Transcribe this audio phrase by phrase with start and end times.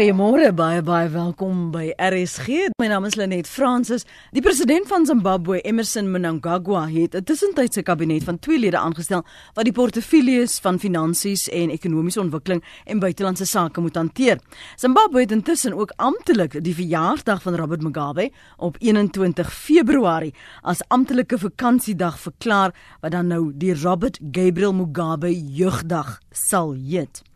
[0.00, 2.70] Goeiemôre, baie baie welkom by RSG.
[2.80, 4.06] My naam is Lenet Fransis.
[4.32, 9.24] Die president van Zimbabwe, Emmerson Mnangagwa, het 'n tussentydse kabinet van twee lede aangestel
[9.54, 14.40] wat die portefeuilles van finansies en ekonomiese ontwikkeling en buitelandse sake moet hanteer.
[14.76, 21.38] Zimbabwe het intussen ook amptelik die verjaarsdag van Robert Mugabe op 21 Februarie as amptelike
[21.38, 27.29] vakansiedag verklaar wat dan nou die Robert Gabriel Mugabe Jeugdag sal heet.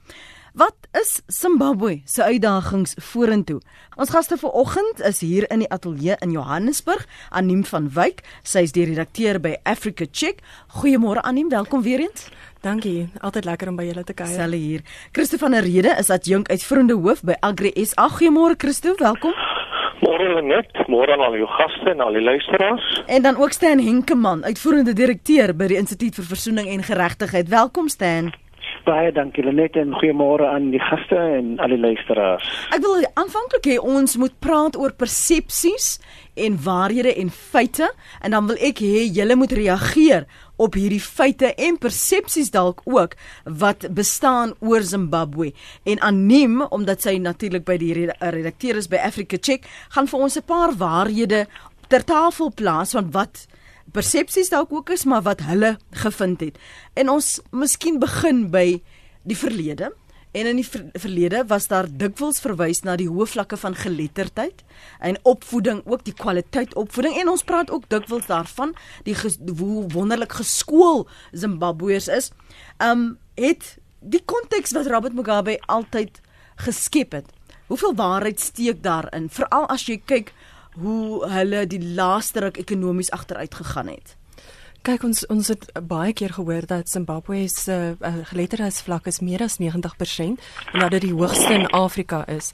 [0.54, 3.60] Wat is Zimbabwe se uitdagings vorentoe?
[3.98, 8.22] Ons gaste vanoggend is hier in die ateljee in Johannesburg, Aniem van Wyk.
[8.46, 10.44] Sy is die redakteur by Africa Check.
[10.76, 12.28] Goeiemôre Aniem, welkom weer eens.
[12.62, 14.30] Dankie, altyd lekker om by julle te kuier.
[14.30, 14.86] Selle hier.
[15.10, 18.06] Christo van der Rede is adjunk uitvoerende hoof by Agri SA.
[18.14, 19.34] Goeiemôre Christo, welkom.
[20.06, 23.02] Môre net, môre aan al jou gaste en al die luisteraars.
[23.10, 27.50] En dan ook Stan Henkemann, uitvoerende direkteur by die Instituut vir Versoening en Geregtigheid.
[27.50, 28.30] Welkom Stan.
[28.84, 32.44] Baie dankie Lenet en goeiemôre aan die gaste en al die luisteraars.
[32.76, 35.98] Ek wil aanvanklik hê ons moet praat oor persepsies
[36.34, 37.88] en waarhede en feite
[38.20, 40.26] en dan wil ek hê julle moet reageer
[40.60, 45.52] op hierdie feite en persepsies dalk ook wat bestaan oor Zimbabwe
[45.84, 50.36] en anoniem omdat sy natuurlik by die redakteur is by Africa Check gaan vir ons
[50.36, 51.46] 'n paar waarhede
[51.88, 53.46] ter tafel plaas van wat
[53.94, 56.58] persepsies dalk ook is maar wat hulle gevind het.
[56.98, 58.82] En ons miskien begin by
[59.22, 59.92] die verlede.
[60.34, 64.64] En in die ver verlede was daar dikwels verwys na die hoë vlakke van geletterdheid
[64.98, 68.74] en opvoeding, ook die kwaliteit opvoeding en ons praat ook dikwels daarvan
[69.06, 72.32] die hoe wonderlik geskool Zimbabweërs is.
[72.82, 76.18] Um het die konteks wat Robert Mugabe altyd
[76.66, 77.30] geskep het.
[77.70, 79.30] Hoeveel waarheid steek daarin?
[79.30, 80.34] Veral as jy kyk
[80.80, 84.16] hoe hulle die laaste ruk ekonomies agteruit gegaan het.
[84.84, 89.56] Kyk ons ons het baie keer gehoor dat Zimbabwe se uh, geletterdheidsvlak is meer as
[89.56, 92.52] 90% en dat dit die hoogste in Afrika is.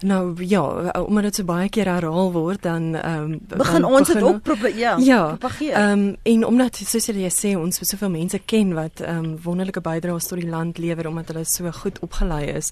[0.00, 4.22] Nou ja, omdat dit so baie keer herhaal word dan ehm um, begin ons dit
[4.22, 5.72] ook probeer ja, ja propageer.
[5.72, 9.80] Ehm um, en omdat soos jy sê ons soveel mense ken wat ehm um, wonderlike
[9.80, 12.70] bydraes tot die land lewer omdat hulle so goed opgelei is.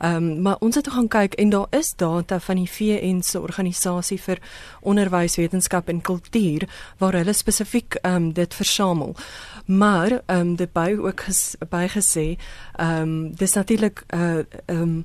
[0.00, 3.40] Ehm um, maar ons het gaan kyk en daar is data van die VN se
[3.40, 4.38] organisasie vir
[4.80, 9.16] onderwys, wetenskap en kultuur waar hulle spesifiek ehm um, dit versamel.
[9.66, 12.36] Maar ehm um, dit by ook ges, bygesê
[12.76, 15.04] ehm um, dis natuurlik eh uh, ehm um,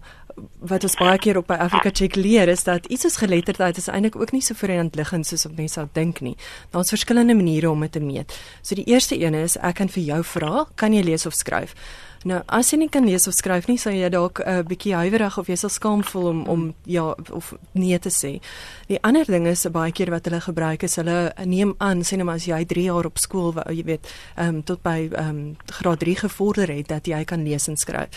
[0.60, 3.90] wat ons baie keer op by Afrika Check leer is dat iets soos geletterdheid is
[3.92, 6.36] eintlik ook nie so vir hand liggend soos wat mense sou dink nie.
[6.72, 8.34] Daar's verskillende maniere om dit te meet.
[8.62, 11.76] So die eerste een is ek kan vir jou vra, kan jy lees of skryf?
[12.22, 14.94] Nou, as jy nie kan lees of skryf nie, sal jy dalk 'n uh, bietjie
[14.94, 18.40] huiwerig of jy sal skaam voel om om ja of nee te sê.
[18.88, 22.26] Die ander ding is baie keer wat hulle gebruik is hulle neem aan sê net
[22.26, 24.06] maar as jy 3 jaar op skool, jy weet,
[24.38, 27.78] ehm um, tot by ehm um, graad 3 gevorder het dat jy kan lees en
[27.78, 28.10] skryf.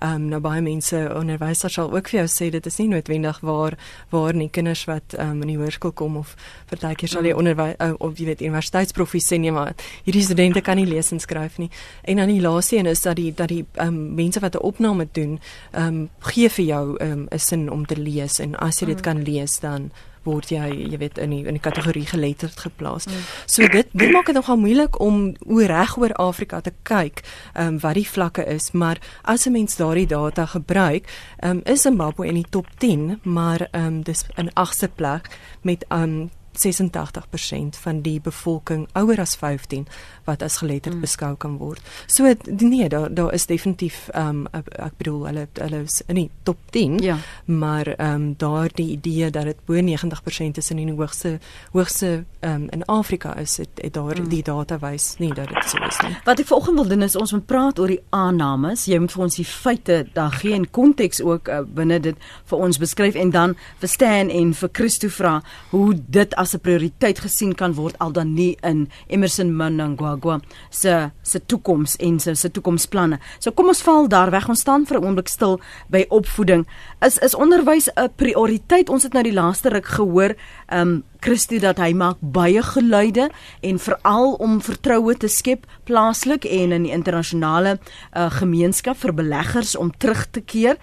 [0.00, 3.40] Ehm um, nou baie mense onderwysers sal ook vir jou sê dit is nie noodwendig
[3.40, 3.74] waar
[4.10, 6.36] waar nie kinders wat ehm um, in die hoërskool kom of
[6.70, 7.38] partykeer sal jy mm.
[7.38, 9.74] onderwys uh, of jy weet universiteitsprofies sê nee maar
[10.04, 11.70] hierdie studente kan nie lees en skryf nie.
[12.04, 14.66] En dan die laaste een is dat die dat die ehm um, mense wat 'n
[14.70, 15.38] opname doen
[15.72, 18.86] ehm um, gee vir jou ehm um, 'n sin om te lees en as jy
[18.86, 19.02] dit mm.
[19.02, 19.90] kan lees dan
[20.28, 23.06] word jy jy weet in die in die kategorie geletterd geplaas.
[23.08, 23.26] Mm.
[23.46, 27.22] So dit dit maak dit nogal moeilik om oor reg oor Afrika te kyk
[27.54, 31.60] ehm um, wat die vlakke is, maar as 'n mens daardie data gebruik, ehm um,
[31.64, 35.30] is Zimbabwe in die top 10, maar ehm um, dis in agste plek
[35.62, 36.30] met ehm um,
[36.66, 39.86] 86% van die bevolking ouer as 15
[40.24, 41.00] wat as geletterd mm.
[41.00, 41.82] beskou kan word.
[42.06, 46.30] So nee, daar daar is definitief ehm um, ek bedoel hulle hulle is in die
[46.42, 47.16] top 10, ja.
[47.44, 51.38] maar ehm um, daardie idee dat dit bo 90% is in die hoogste
[51.72, 54.28] hoogste ehm um, in Afrika is, het, het daar mm.
[54.28, 56.16] die data wys nie dat dit so is nie.
[56.24, 58.84] Wat ek vanoggend wil doen is ons moet praat oor die aannames.
[58.84, 62.58] Jy moet vir ons die feite daar gee en konteks ook uh, binne dit vir
[62.68, 65.38] ons beskryf en dan verstaan en vir Christo vra
[65.70, 71.10] hoe dit as 'n prioriteit gesien kan word al dan nie in Emerson Mnangagwa se
[71.22, 73.18] se toekoms en se se toekomsplanne.
[73.38, 74.48] So kom ons val daar weg.
[74.48, 76.66] Ons staan vir 'n oomblik stil by opvoeding.
[77.00, 78.88] Is is onderwys 'n prioriteit?
[78.88, 80.34] Ons het nou die laaste ruk gehoor,
[80.68, 83.30] ehm um, Christo dat hy maak baie geluide
[83.60, 87.78] en veral om vertroue te skep plaaslik en in die internasionale
[88.16, 90.76] uh, gemeenskap vir beleggers om terug te keer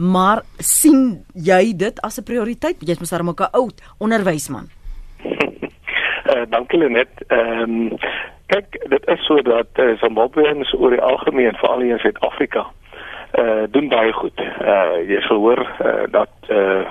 [0.00, 2.76] maar sien jy dit as 'n prioriteit?
[2.80, 4.70] Jy's mos daar 'n oud onderwysman.
[5.24, 7.08] Uh, dankie Lenet.
[7.26, 7.98] Ehm um,
[8.46, 12.66] kyk, dit is so dat uh, Zimbabweëns oor die algemeen veral in Suid-Afrika
[13.30, 14.40] eh uh, doen baie goed.
[14.40, 16.86] Eh uh, jy sal hoor uh, dat eh uh,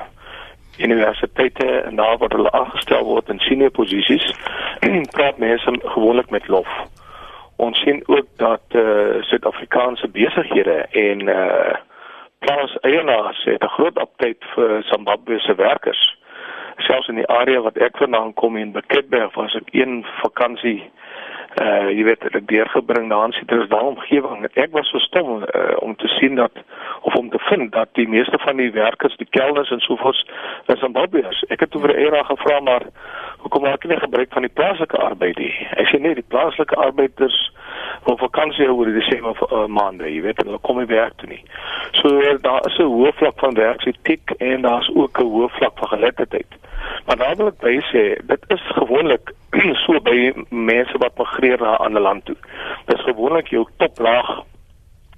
[0.77, 4.33] universiteite en daar waar hulle aangestel word in senior posisies
[5.15, 6.67] praat mense gewoonlik met lof.
[7.55, 11.75] Ons sien ook dat eh uh, Suid-Afrikaanse besighede en eh uh,
[12.39, 16.18] plaas eienaars het 'n groot aptyd vir Zimbabwe se werkers.
[16.87, 20.79] Selfs in die area wat ek vandaan kom in Beketberg was ek een vakansie
[21.57, 24.45] uh jy weet ek deurgebring daar in Citrusdal omgewing.
[24.53, 26.51] Ek was so stom uh, om te sien dat
[27.01, 30.25] of om te vind dat die meeste van die werkers, die kelders en sovoorts
[30.65, 31.43] is Zimbabweërs.
[31.49, 32.85] Ek het oor era gevra maar
[33.41, 35.53] hoekom maak hulle gebruik van die plaaslike arbeid nie?
[35.81, 37.37] Ek sê nee, die plaaslike arbeiders
[38.05, 41.41] wil vakansie oor die Desember uh, maande, jy weet, hulle kom nie werk toe nie.
[41.97, 45.93] So daar is 'n hoë vlak van werksetiek en daar's ook 'n hoë vlak van
[45.97, 46.59] geletterdheid.
[47.05, 49.33] Maar daar wil ek by sê, dit is gewoonlik
[49.83, 52.35] so by mense wat migreer na 'n ander land toe.
[52.85, 54.43] Dit is gewoonlik jou toplaag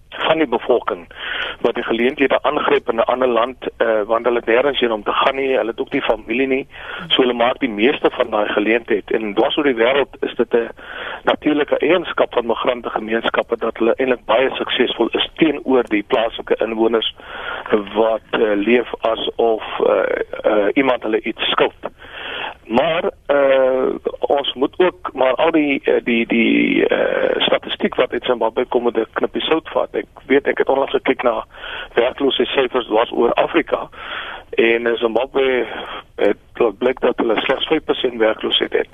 [0.10, 1.08] van die bevolking
[1.62, 5.04] wat die geleenthede aangryp in 'n ander land uh, want hulle het nêrens heen om
[5.04, 6.68] te gaan nie, hulle het ook nie familie nie.
[7.08, 10.54] So hulle maak die meeste van daai geleenthede en dwars oor die wêreld is dit
[10.54, 10.70] 'n
[11.24, 17.16] natuurlike eienskap van migrante gemeenskappe dat hulle eintlik baie suksesvol is teenoor die plaaslike inwoners
[17.96, 20.02] wat uh, leef asof uh,
[20.46, 21.90] uh, iemand hulle iets skuld.
[22.66, 28.66] Maar uh, ons moet ook maar al die die die uh, statistiek wat uit Zimbabwe
[28.66, 29.96] kom met 'n knippie sout vat.
[29.96, 31.46] Ek weet ek het onlangs gekyk na
[31.94, 33.90] werkloosheidsyfers was oor Afrika
[34.52, 35.66] en in Zimbabwe
[36.16, 37.68] het dit blik dat hulle slegs
[38.14, 38.88] 5% werkloosheid het.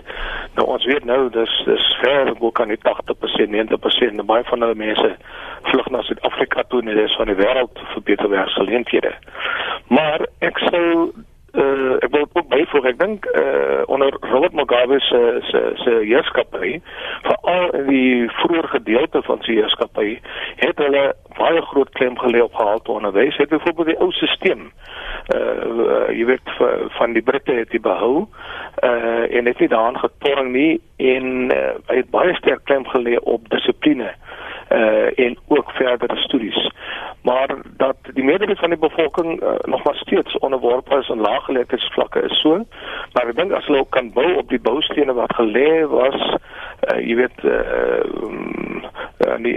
[0.54, 4.76] Nou ons weet nou dis dis ver bo kan dit 80%, 90% baie van hulle
[4.76, 5.16] mense
[5.62, 9.14] vlug na Suid-Afrika toe en dis van die wêreld vir beter werksgeleenthede.
[9.88, 11.12] Maar ek sou
[11.58, 16.78] uh, ek wil ook byvoeg ek dink uh, onder Robert Mugabe se se se heerskappy
[17.28, 20.10] veral in die vroeë gedeelte van sy heerskappy
[20.64, 21.06] het hulle
[21.38, 23.38] baie groot klem gelê op gehalte onderwys.
[23.38, 24.70] Het byvoorbeeld die ou stelsel
[25.36, 26.54] uh, jy weet
[26.98, 28.28] van die Britte het die behou
[28.84, 33.18] uh, en het nie daaraan getorring nie en uh, hy het baie sterk klem gelê
[33.20, 34.14] op dissipline
[34.70, 36.72] uh, en ook verdere studies.
[37.22, 42.22] Maar dat die meerderheid van die bevolking uh, nog maar steeds onderworpe is aan laaggeletterdheidsvlakke
[42.22, 42.66] is so
[43.14, 47.00] maar ek dink as hulle ook kan bou op die boustene wat gelê was uh,
[47.00, 48.02] jy weet uh,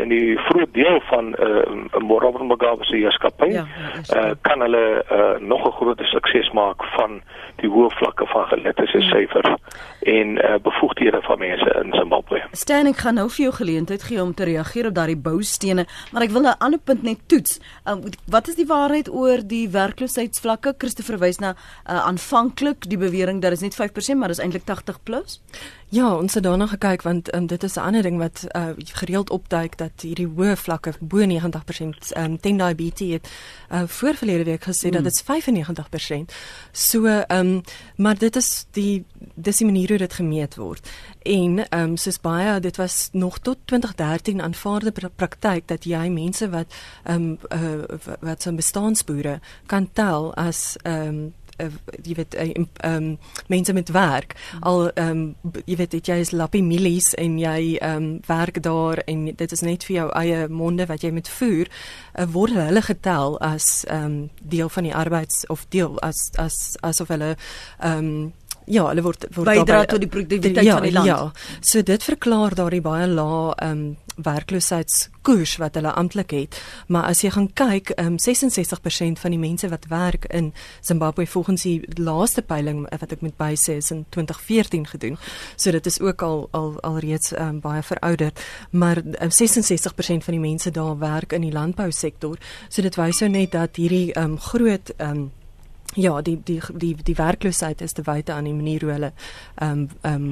[0.02, 1.64] in die vroeë deel van uh,
[2.08, 6.84] Robert Mugabe se heerskappy ja, ja, uh, kan hulle uh, nog 'n groot sukses maak
[6.96, 7.20] van
[7.60, 9.54] die hoë vlakke van geletterde syfers
[10.00, 12.42] en uh, bevoegdhede van mense in Zimbabwe.
[12.52, 16.22] Stan, ek gaan nou vir jou geleentheid gee om te reageer op daardie boustene, maar
[16.22, 17.60] ek wil 'n ander punt net toets.
[17.84, 20.74] Um, wat is die waarheid oor die werkloosheidsvlakke?
[20.78, 25.02] Christopher wys na uh, aanvanklik die bewering dat dit net 5%, maar dis eintlik 80+.
[25.04, 25.40] Plus?
[25.90, 29.30] Ja, ons het daarna gekyk want um, dit is 'n ander ding wat uh, gereeld
[29.30, 33.30] opduik dat hierdie hoë vlakke bo 90% um, ehm, ten diabetes het
[33.72, 34.92] uh, voorverlede week gesê mm.
[34.92, 36.34] dat dit 95%.
[36.72, 37.62] So ehm um,
[37.96, 39.04] maar dit is die
[39.34, 40.90] dis die manier hoe dit gemeet word.
[41.22, 46.48] En ehm um, soos baie dit was nog tot 2013 aanvaarde praktyk dat jy mense
[46.50, 52.34] wat ehm um, uh, wat so bestaanboere kan tel as ehm um, uh, jy weet
[52.34, 54.34] ehm uh, um, mense met werk.
[54.60, 55.08] Al ehm
[55.42, 59.52] um, jy weet jy is lappie milies en jy ehm um, werk daar en dit
[59.52, 61.68] is net vir jou eie monde wat jy met voer
[62.18, 66.76] uh, word hulle getel as ehm um, deel van die arbeids of deel as as
[66.80, 67.36] asof hulle
[67.78, 68.32] ehm um,
[68.70, 71.10] Ja, hulle word word bydra tot die produktiwiteit ja, van die land.
[71.10, 71.18] Ja.
[71.60, 76.56] So dit verklaar daardie baie lae ehm um, werkloosheidskoers wat hulle amptelik het.
[76.92, 80.52] Maar as jy gaan kyk, um, 66% van die mense wat werk in
[80.84, 85.18] Zimbabwe volgens die laaste peiling wat ek met by sê is in 2014 gedoen.
[85.56, 90.40] So dit is ook al al alreeds um, baie verouderd, maar um, 66% van die
[90.42, 92.38] mense daar werk in die landbousektor.
[92.68, 95.30] So dit wys ou net dat hierdie um, groot um,
[95.94, 99.12] Ja, die die die die werkloosheid is te wyte aan die manier hoe hulle
[99.54, 100.24] ehm um, ehm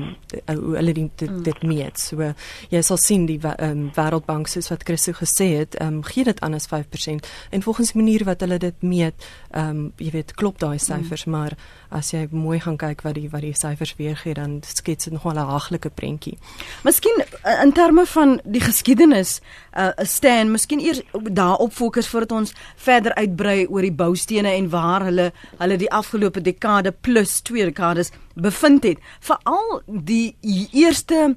[0.55, 1.43] um, hoe hulle dit dit, mm.
[1.43, 1.99] dit meet.
[1.99, 2.33] So
[2.71, 6.25] jy sal sien die ehm um, Wêreldbank soos wat Christo gesê het, ehm um, gee
[6.25, 10.11] dit aan as 5% en volgens die manier wat hulle dit meet, ehm um, jy
[10.11, 11.33] weet, klop daai syfers, mm.
[11.33, 11.57] maar
[11.91, 15.39] as jy mooi gaan kyk wat die wat die syfers weergee, dan skets dit nogal
[15.39, 16.39] 'n haglike prentjie.
[16.85, 19.41] Miskien eh, in terme van die geskiedenis,
[19.77, 25.05] uh, staan, miskien eers daarop fokus voordat ons verder uitbrei oor die boustene en waar
[25.05, 28.99] hulle hulle die afgelope dekade plus twee dekades bevind het.
[29.21, 30.37] Veral die
[30.73, 31.37] eerste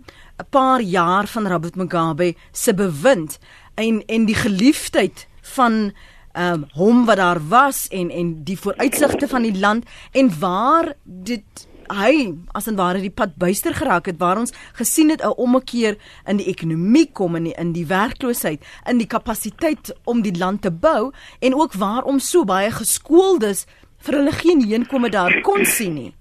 [0.50, 3.40] paar jaar van Robert Mugabe se bewind
[3.76, 5.94] en en die geliefdheid van
[6.38, 11.68] um, hom wat daar was en en die vooruitsigte van die land en waar dit
[11.92, 15.98] hy as en ware die pad buister geraak het waar ons gesien het 'n ommekeer
[16.28, 20.62] in die ekonomie kom in die, in die werkloosheid in die kapasiteit om die land
[20.62, 21.12] te bou
[21.42, 23.66] en ook waarom so baie geskooldes
[23.98, 26.14] vir hulle geen heenkome daar kon sien nie.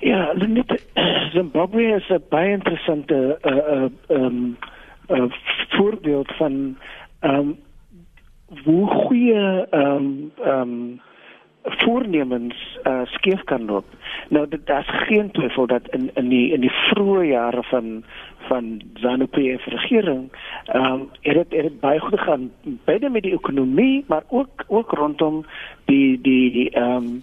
[0.00, 0.82] Ja, net
[1.32, 4.56] Zimbabwe is 'n baie interessante uh uh um
[5.08, 5.30] uh,
[5.68, 6.76] voorbeeld van
[7.20, 7.58] um
[8.64, 11.00] hoe goeie ehm um, ehm um,
[11.64, 13.84] voornemens uh, skeef kan loop.
[14.28, 18.04] Nou dit daar's geen twyfel dat in in die in die vroeë jare van
[18.48, 20.32] van ZANU-PF regering
[20.64, 22.50] ehm um, het dit het baie goed gegaan
[22.84, 25.44] beide met die ekonomie maar ook ook rondom
[25.84, 27.22] die die ehm um,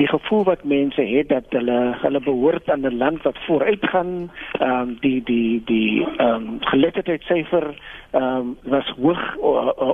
[0.00, 4.72] die gevoel wat mense het dat hulle hulle behoort aan 'n land wat vooruitgaan ehm
[4.72, 7.66] um, die die die ehm um, geletterdheidsyfer
[8.10, 9.36] ehm um, was hoog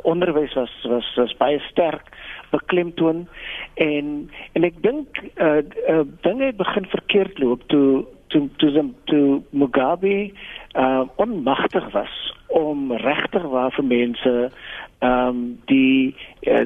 [0.03, 2.07] onderwys was was was baie sterk
[2.51, 3.29] beklemtoon
[3.75, 8.91] en en ek dink uh, uh, dinge het begin verkeerd loop toe toe toe toe,
[9.05, 10.31] toe Mugabe
[10.75, 14.51] uh, onmagtig was om regtig waar vir mense
[14.99, 16.65] ehm um, die uh,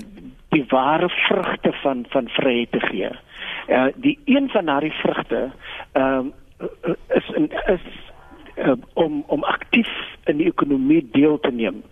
[0.51, 3.11] die ware vrugte van van vryheid te gee.
[3.71, 5.51] Uh, die een van daardie vrugte
[5.93, 6.33] ehm um,
[7.09, 7.31] is
[7.67, 7.81] is
[8.57, 9.89] uh, om om aktief
[10.25, 11.83] in die ekonomie deel te neem.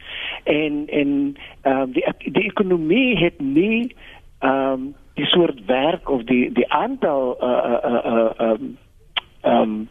[0.44, 3.94] En en ehm um, die die ekonomie het nie
[4.38, 8.76] ehm um, die soort werk of die die aantal uh uh uh um
[9.42, 9.88] um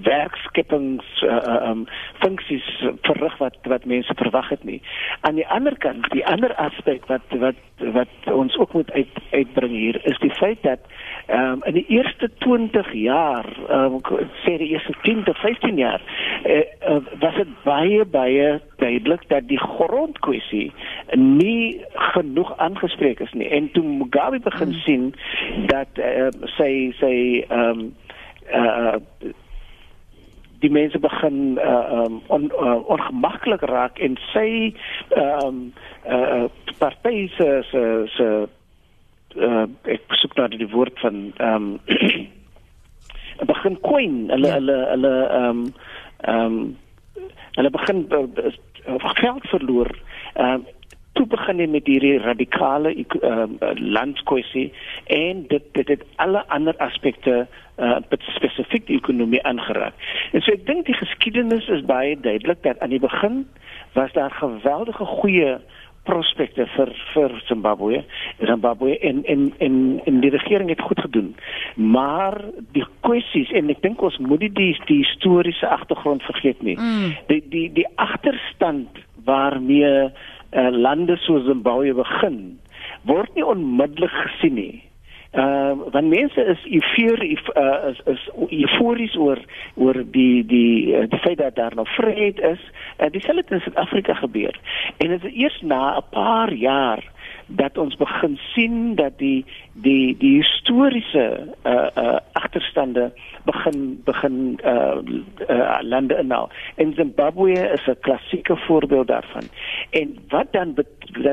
[0.00, 1.86] werkskepings uh um
[2.22, 2.68] funksies
[3.02, 4.80] verrig wat wat mense verwag het nie.
[5.20, 7.58] Aan die ander kant, die ander aspek wat wat
[7.92, 10.78] wat ons ook moet uit uitbring hier is die feit dat
[11.28, 14.00] um in die eerste 20 jaar, um
[14.44, 16.00] sê die eerste 10 tot 15 jaar,
[16.44, 20.72] uh, uh, was dit baie baie duidelik dat die grondkwessie
[21.16, 21.84] nie
[22.14, 23.48] genoeg aangespreek is nie.
[23.48, 24.82] En toe Mugabe begin hmm.
[24.86, 25.14] sien
[25.66, 27.16] dat uh, sy sy
[27.50, 27.92] um
[28.52, 28.96] uh
[30.62, 34.74] die mense begin uh um on, uh, ongemaklik raak en sy
[35.18, 35.72] um
[36.06, 36.46] uh
[36.78, 37.82] party se se
[38.16, 38.28] se
[39.36, 39.66] uh
[39.96, 41.66] ek soek nou die woord van um
[43.52, 44.60] begin coin hulle ja.
[44.60, 45.64] hulle hulle um
[46.34, 46.58] um
[47.56, 49.90] hulle begin uh, geld verloor
[50.46, 50.66] um
[51.12, 54.70] toe begin hy met hierdie radikale uh, landskwessie
[55.12, 57.46] en dit dit het alle ander aspekte
[57.78, 57.98] uh,
[58.36, 59.94] spesifiek die ekonomie aangeraak.
[60.32, 63.44] En so ek dink die geskiedenis is baie duidelik dat aan die begin
[63.92, 65.58] was daar geweldige goeie
[66.02, 68.02] prospekte vir vir Zimbabwe.
[68.42, 71.36] Zimbabwe en en en en die regering het goed gedoen.
[71.74, 72.40] Maar
[72.72, 76.76] die kwessies en ek dink ons moet die die, die historiese agtergrond vergeet nie.
[76.78, 77.14] Mm.
[77.30, 80.10] Die die die agterstand waarmee
[80.52, 82.58] uh, lande soos Zimbabwe begin
[83.08, 84.82] word nie onmiddellik gesien nie.
[85.32, 89.38] Ehm uh, want mense is eufoor uh, is is eufories oor
[89.74, 92.60] oor die die uh, die feit dat daar nog vryheid is.
[92.98, 94.60] Uh, Dieselfde in Suid-Afrika gebeur.
[94.96, 97.11] En dit is eers na 'n paar jaar
[97.56, 101.26] dat ons begin sien dat die die die historiese
[101.64, 103.12] uh uh agterstande
[103.44, 104.98] begin begin uh,
[105.48, 106.50] uh lande inhaal.
[106.76, 109.42] En Zimbabwe is 'n klassieke voorbeeld daarvan.
[109.90, 110.74] En wat dan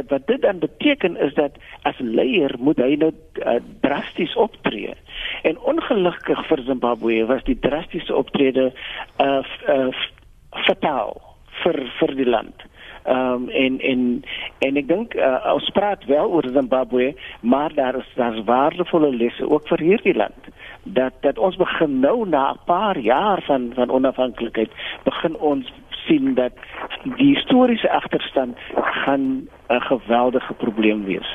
[0.08, 3.14] wat dit dan beteken is dat as leier moet hy nou
[3.46, 4.94] uh, drasties optree.
[5.42, 8.74] En ongelukkig vir Zimbabwe was die drastiese optrede
[9.18, 9.92] uh, uh
[10.50, 11.22] fataal
[11.64, 12.66] vir vir die land.
[13.10, 14.24] Ehm um, en en
[14.60, 19.50] en ek dink uh, ons praat wel oor Zimbabwe, maar daar is daar's waardevolle lesse
[19.50, 20.50] ook vir hierdie land.
[20.84, 24.70] Dat dat ons begin nou na 'n paar jaar van van onafhanklikheid
[25.04, 25.74] begin ons
[26.06, 26.54] sien dat
[27.18, 31.32] die historiese agterstand gaan 'n geweldige probleem wees.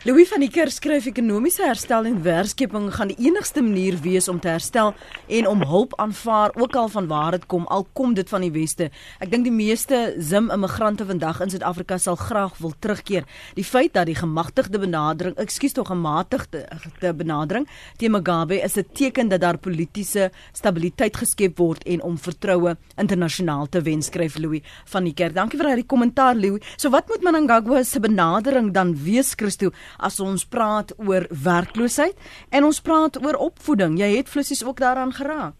[0.00, 4.38] Louis van die Kerk skryf ekonomiese herstel en werkskeping gaan die enigste manier wees om
[4.40, 4.94] te herstel
[5.28, 8.48] en om hulp aanvaar ook al van waar dit kom al kom dit van die
[8.54, 8.86] weste.
[9.20, 13.26] Ek dink die meeste Zim immigrante vandag in Suid-Afrika sal graag wil terugkeer.
[13.58, 17.68] Die feit dat die gemagtigde benadering, ekskuus tog gematigde benadering
[18.00, 23.68] teen Mugabe is 'n teken dat daar politieke stabiliteit geskep word en om vertroue internasionaal
[23.68, 25.34] te wen skryf Louis van die Kerk.
[25.34, 26.62] Dankie vir daardie kommentaar Louis.
[26.78, 29.70] So wat moet Mnangagwa se benadering dan wees Christo?
[29.98, 32.16] As ons praat oor werkloosheid
[32.50, 33.98] en ons praat oor opvoeding.
[33.98, 35.54] Jy het flissies ook daaraan geraak.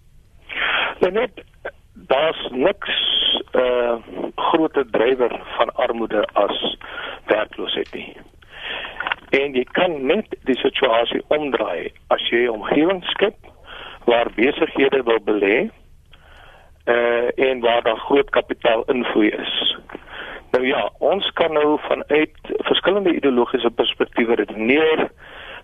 [1.01, 1.45] Nou net
[1.95, 2.91] daar's niks
[3.53, 3.97] 'n uh,
[4.37, 6.77] groter drywer van armoede as
[7.27, 8.17] werkloosheid nie.
[9.31, 13.37] En jy kan net die situasie omdraai as jy 'n omgewing skep
[14.05, 15.71] waar besighede wil belê
[16.87, 19.77] uh en waar daar groot kapitaal invloei is.
[20.51, 25.11] Nou ja, ons kan nou vanuit verskillende ideologiese perspektiewe redeneer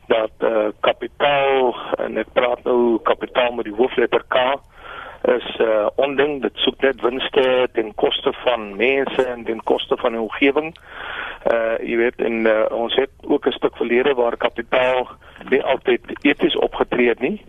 [0.06, 4.36] dat eh uh, kapitaal en ek praat nou kapitaal met die hoofletter K
[5.34, 9.96] is eh uh, onding dit soek net winste ten koste van mense en ten koste
[9.96, 10.76] van die omgewing.
[11.42, 15.08] Eh uh, jy weet en uh, ons het ook 'n stuk verlede waar kapitaal
[15.48, 17.42] nie altyd eties opgetree het nie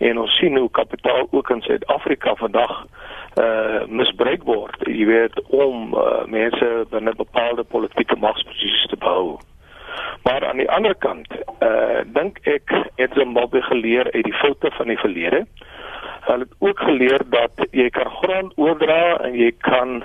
[0.00, 2.86] En ons sien hoe kapitaal ook in Suid-Afrika vandag
[3.40, 9.36] uh misbruik word, jy weet, om uh, mense binne bepaalde politieke magsposisies te behou.
[10.24, 11.28] Maar aan die ander kant,
[11.62, 15.44] uh dink ek het Zimbabwe geleer uit die foute van die verlede.
[16.26, 20.00] Hulle het ook geleer dat jy kan grond oordra en jy kan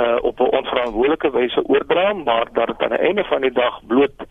[0.00, 3.80] uh op 'n onverantwoordelike wyse oordra, maar dat dit aan die einde van die dag
[3.86, 4.26] bloot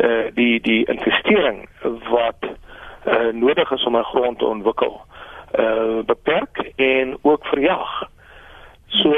[0.00, 1.68] uh die die investering
[2.08, 2.50] wat
[3.06, 5.00] uh nodig is om 'n grond te ontwikkel
[5.58, 8.08] uh beperk en ook verjag.
[8.86, 9.14] So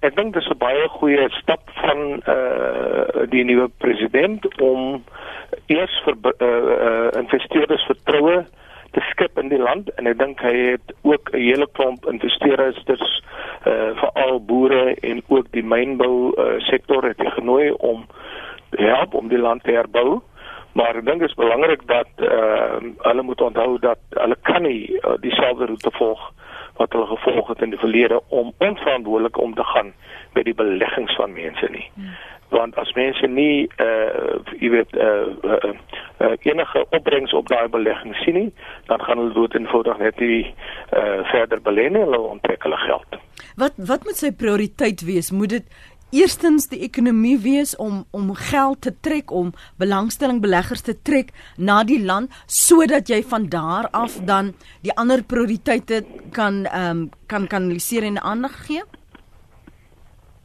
[0.00, 5.04] ek dink dis 'n baie goeie stap van uh die nuwe president om
[5.66, 8.44] eers vir uh, uh investeerders vertroue
[8.94, 12.82] te skep in die land en ek dink hy het ook 'n hele klomp investeerders
[13.66, 18.06] uh veral boere en ook die mynbou uh, sektor het genooi om
[18.70, 20.20] help om die land te herbou.
[20.74, 24.90] Maar ek dink dit is belangrik dat uh hulle moet onthou dat hulle kan nie
[25.00, 26.32] uh, dieselfde roete volg
[26.76, 29.92] wat hulle gevolg het in die verlede om onverantwoordelik om te gaan
[30.34, 31.90] met die beleggings van mense nie.
[31.94, 32.16] Hmm
[32.54, 35.72] want as mense nie uh jy weet uh, uh,
[36.24, 38.50] uh enige opbrengs op daai belegging sien nie,
[38.90, 40.42] dan gaan hulle dood eenvoudig net nie
[41.00, 43.18] uh verder belê nie, hulle onttrek hulle geld.
[43.60, 45.32] Wat wat moet sy prioriteit wees?
[45.34, 45.82] Moet dit
[46.14, 49.52] eerstens die ekonomie wees om om geld te trek om
[49.82, 54.52] belangstelling beleggers te trek na die land sodat jy van daar af dan
[54.86, 58.82] die ander prioriteite kan ehm um, kan kanaliseer en aandag gee?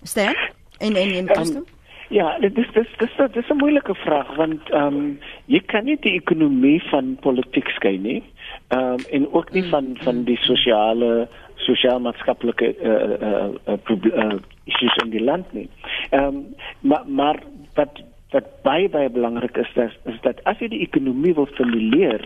[0.04, 0.36] Staan?
[0.80, 1.66] En en en Christen?
[1.68, 1.78] Um,
[2.10, 5.86] Ja, dit is dis dis dis is 'n moeilike vraag want ehm um, jy kan
[5.86, 8.24] nie die ekonomie van politiek skei nie.
[8.68, 11.28] Ehm um, en ook nie van van die sosiale
[11.66, 15.70] sosiaal-maatskaplike eh uh, eh uh, uh, uh, issues in die land nie.
[16.10, 16.46] Ehm um,
[16.80, 17.40] maar maar
[17.74, 22.26] wat wat baie baie belangrik is dat is dat as jy die ekonomie wil stimuleer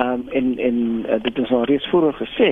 [0.00, 2.50] um, en en uh, dit is al reeds vroeër gesê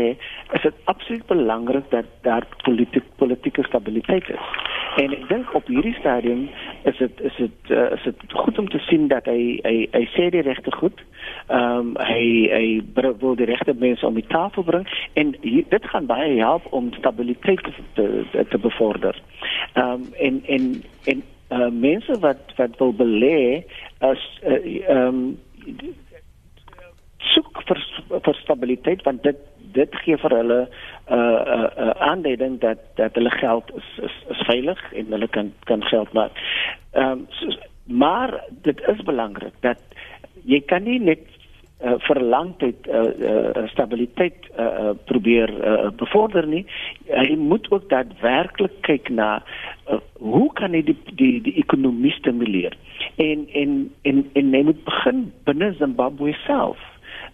[0.59, 4.51] is dit absoluut belangrik dat daar politiek politieke stabiliteit is.
[5.01, 6.49] En ek dink op hierdie stadium
[6.91, 10.05] is dit is dit uh, is dit goed om te sien dat hy hy hy
[10.17, 11.01] sê die regte goed.
[11.51, 12.67] Ehm um, hy hy
[13.19, 14.85] wil die regte mense om die tafel bring
[15.19, 19.19] en hier, dit gaan baie help om stabiliteit te te, bevorder.
[19.73, 20.69] Ehm um, en en
[21.05, 23.65] en uh, mense wat wat wil belê
[23.99, 25.97] as uh, ehm uh, um,
[27.33, 27.83] soek vir
[28.29, 29.43] vir stabiliteit want dit
[29.75, 30.69] dit gee vir hulle 'n
[31.15, 35.29] uh, 'n uh, uh, aanduiding dat dat hulle geld is is, is veilig en hulle
[35.29, 36.39] kan kan geld maak.
[36.93, 37.51] Ehm um, so,
[37.85, 39.83] maar dit is belangrik dat
[40.45, 41.40] jy kan nie net
[41.85, 46.65] uh, vir lang tyd uh, uh, stabiliteit uh, uh, probeer uh, bevorder nie.
[47.09, 49.43] Jy moet ook daadwerklik kyk na
[49.89, 52.77] uh, hoe kan jy die die die ekonomie stimuleer?
[53.17, 56.81] En en en en jy moet begin binne Zimbabwe self.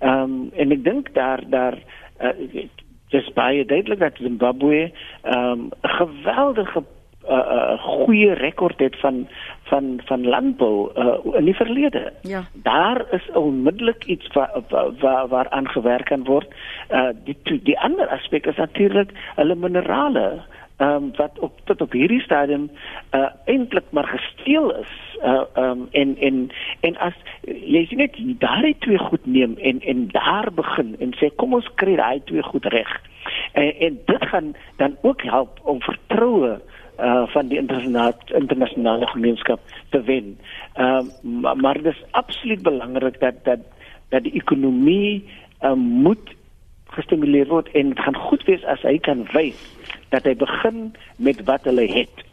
[0.00, 1.78] Ehm um, en ek dink daar daar
[2.22, 2.66] uh,
[3.14, 4.90] dis baie duidelik dat Zimbabwe
[5.22, 6.87] ehm um, 'n geweldige 'n
[7.30, 9.26] uh, uh, goeie rekord het van
[9.66, 12.12] van van landbou uh, in die verlede.
[12.22, 12.44] Ja.
[12.52, 14.61] Daar is onmiddellik iets waar
[14.98, 16.55] waar waar aangewerk kan word.
[16.90, 20.42] Uh die die ander aspek is natuurlik hulle minerale
[20.76, 22.70] ehm um, wat op tot op hierdie stadium
[23.14, 24.94] uh eintlik maar gesteel is.
[25.22, 26.50] Uh ehm um, en en
[26.81, 31.35] en as jy sien net daai twee goed neem en en daar begin en sê
[31.37, 33.00] kom ons kry daai twee goed reg.
[33.52, 36.75] En en dit gaan dan ook help om vertroue uh
[37.32, 40.38] van die internasionale internasionale gemeenskap te wen.
[40.74, 43.59] Ehm uh, maar, maar dit is absoluut belangrik dat dat
[44.09, 45.24] dat die ekonomie
[45.62, 46.35] uh, moet
[46.87, 49.59] gestimuleer word en dit gaan goed wees as hy kan wys
[50.14, 52.24] dat hy begin met wat hulle het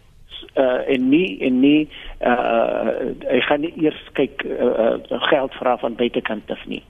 [0.60, 1.90] uh en nie en nie
[2.22, 2.94] uh
[3.26, 6.84] hy gaan nie eers kyk uh, uh geld vra van buitekant af nie.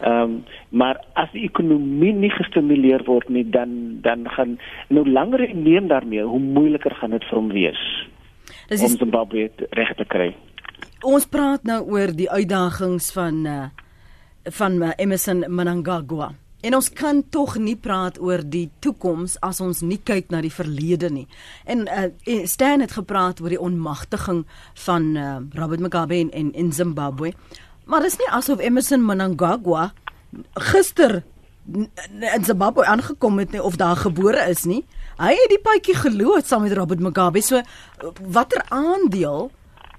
[0.00, 5.54] Ehm um, maar as die ekonomie nie gestimuleer word nie dan dan gaan nou langer
[5.54, 7.82] neem daarmee hoe moeiliker gaan dit vir hom wees
[8.68, 10.30] is, om Zimbabwe reg te kry.
[11.02, 13.62] Ons praat nou oor die uitdagings van uh
[14.50, 16.30] van uh, Emerson Mnangagwa.
[16.60, 20.52] En ons kan tog nie praat oor die toekoms as ons nie kyk na die
[20.52, 21.26] verlede nie.
[21.64, 22.08] En uh,
[22.48, 24.46] Stan het gepraat oor die onmagtiging
[24.84, 27.32] van uh, Robert Mugabe in in Zimbabwe.
[27.90, 29.88] Maar dit is nie asof Emmerson Mnangagwa
[30.70, 31.22] gister
[32.34, 34.84] in Zimbabwe aangekom het nie of daar gebore is nie.
[35.18, 37.42] Hy het die paadjie geloop saam met Robert Mugabe.
[37.42, 37.62] So
[38.22, 39.50] watter aandeel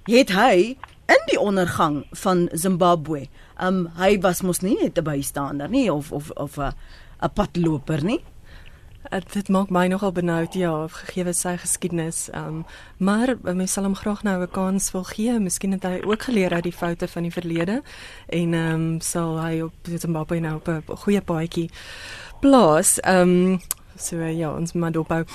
[0.08, 0.78] het hy
[1.12, 3.26] in die ondergang van Zimbabwe?
[3.60, 6.74] Um hy was mos nie net 'n bystaander nie of of of 'n
[7.34, 8.24] padloper nie.
[9.10, 12.30] Uh, dit maak my nogal benoud ja, gegee sy geskiedenis.
[12.38, 12.66] Um
[12.98, 15.40] maar uh, mens sal hom graag nou 'n kans wil gee.
[15.40, 17.82] Miskien het hy ook geleer uit die foute van die verlede
[18.30, 21.70] en um sal hy op Zimbabwe nou op 'n goeie paadjie
[22.42, 23.00] plaas.
[23.04, 23.60] Um
[23.98, 25.26] so uh, ja, ons moet dophou.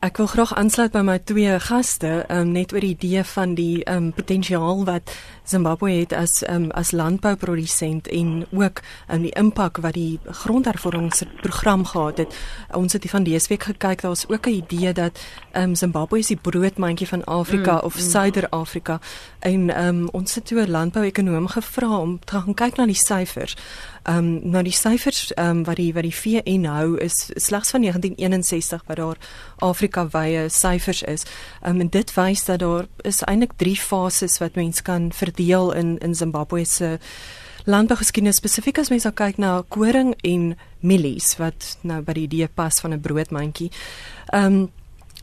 [0.00, 3.82] Ek wil graag aansluit by my twee gaste, um, net oor die idee van die
[3.84, 5.12] um, potensiaal wat
[5.50, 12.18] Zimbabwe het as um, as landbouprodusent en ook um, die impak wat die grondhervormingsprogram gehad
[12.18, 12.36] het.
[12.72, 15.20] Ons het van dese week gekyk, daar's ook 'n idee dat
[15.52, 18.00] um, Zimbabwe is die broodmandjie van Afrika mm, of mm.
[18.00, 19.00] Suider-Afrika
[19.38, 23.56] en um, ons het toe 'n landbouekonoom gevra om te gaan kyk na die syfers.
[24.02, 27.70] Ehm um, nou die syfers ehm um, wat die wat die VN hou is slegs
[27.70, 29.16] van 1961 wat daar
[29.56, 31.22] Afrika wye syfers is.
[31.60, 35.72] Ehm um, en dit wys dat daar is eintlik 3 fases wat mens kan verdeel
[35.72, 36.98] in in Zimbabwe se
[37.64, 42.80] landbougeskiedenis spesifiek as mens kyk na koring en mielies wat nou by die idee pas
[42.80, 43.70] van 'n broodmandjie.
[44.32, 44.70] Ehm um,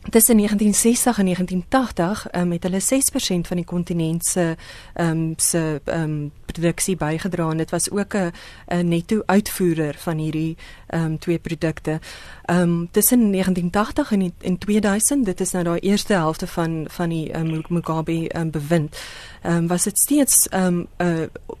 [0.02, 4.56] Tussen 1960 en 1980 um, het hulle 6% van die kontinent se
[4.94, 10.18] ehm um, se ehm um, produksie bygedra en dit was ook 'n netto uitvoerder van
[10.18, 10.56] hierdie
[10.86, 12.00] ehm um, twee produkte.
[12.44, 17.08] Ehm um, tussen 1980 en in 2000, dit is nou daai eerste helfte van van
[17.08, 18.98] die um, Mugabe um, bewind.
[19.42, 21.56] Ehm um, was dit steeds ehm um, 'n uh,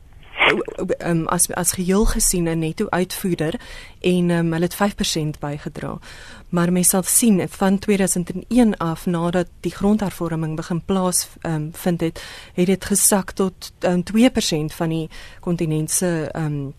[0.98, 3.60] um, as as geheel gesien 'n netto uitvoerder
[4.00, 5.98] en um, hulle het 5% bygedra.
[6.48, 12.22] Maar mense sal sien van 2001 af nadat die grondhervorming begin plaas um, vind het,
[12.54, 15.08] het dit gesak tot um, 2% van die
[15.40, 16.74] kontinent se um,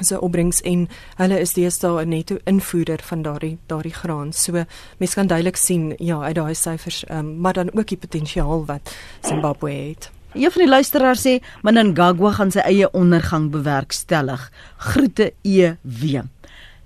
[0.00, 4.32] se opbrengs en hulle is deesdae 'n netto invoerder van daardie daardie graan.
[4.32, 4.52] So
[4.98, 8.96] mense kan duidelik sien ja, uit daai syfers, um, maar dan ook die potensiaal wat
[9.20, 10.10] Zimbabwe het.
[10.34, 14.48] Een van die luisteraars sê Mnangagwa gaan sy eie ondergang bewerkstellig.
[14.92, 16.24] Groete EW.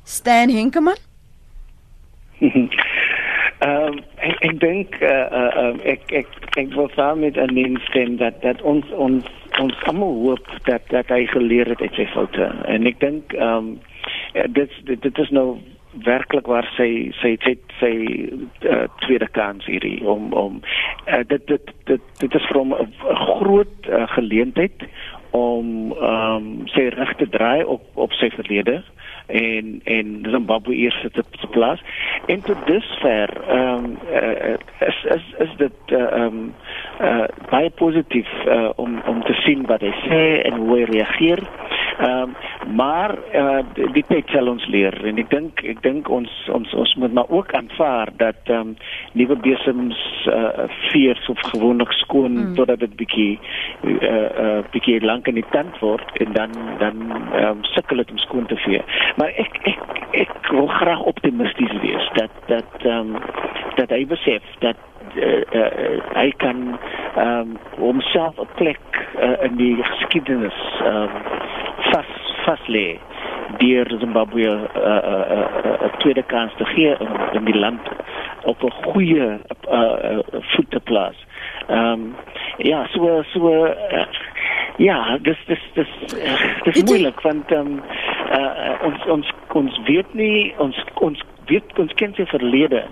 [0.05, 0.99] Stan Henkemann.
[3.67, 6.27] Ehm um, ek ek dink eh uh, uh, ek ek
[6.61, 9.25] ek wil saam met Anin stem dat dat ons ons
[9.59, 12.51] ons almal hoop dat dat hy geleer het uit sy foute.
[12.69, 13.79] En ek dink ehm um,
[14.53, 15.57] dit dit is nou
[16.05, 17.93] werklik waar sy sy sy sy
[18.69, 20.61] uh, tweede kans hierdie om om
[21.07, 22.93] uh, dit dit dit dit is vir hom 'n
[23.41, 24.89] groot uh, geleentheid
[25.31, 28.83] om ehm um, sy reg te draai op op sy verlede
[29.27, 31.11] en en Zimbabwe eers te
[31.41, 31.83] te plaas
[32.27, 34.55] en tot dusver ehm um, uh,
[34.89, 36.55] is is is dit ehm uh, um,
[37.01, 41.43] uh, baie positief uh, om om te sien wat hy sê en hoe hy reageer
[41.99, 42.35] Ehm um,
[42.75, 46.73] maar uh, die, die tyd sal ons leer en ek dink ek dink ons ons
[46.77, 48.75] ons moet maar ook aanvaar dat ehm um,
[49.17, 52.55] nuwe besems uh, veers of gewoonlik skoon mm.
[52.59, 53.39] totdat dit bietjie
[53.87, 57.01] uh, uh, bietjie lank in die tand word en dan dan
[57.41, 58.83] um, sukkel dit om skoon te vee.
[59.17, 63.23] Maar ek ek ek wil graag optimisties wees dat dat ehm um,
[63.77, 64.77] dat hy besef dat
[65.17, 66.79] uh, uh, hy kan
[67.17, 68.81] ehm um, homself 'n plek
[69.21, 71.11] uh, in die geskiedenis ehm um,
[71.91, 72.13] vas
[72.45, 72.99] vas lê
[73.59, 75.49] deur Zimbabwe 'n uh, uh, uh,
[75.83, 77.89] uh, tweede kans te gee in, in die land
[78.45, 79.39] op 'n goeie uh,
[79.71, 81.17] uh, voet te plaas.
[81.69, 82.15] Ehm um,
[82.57, 84.07] ja, so so uh,
[84.77, 85.89] ja, dis dis dis
[86.63, 87.83] dis moeilik want ehm um,
[88.31, 92.85] uh, ons ons ons weet nie ons ons weet ons ken se verlede.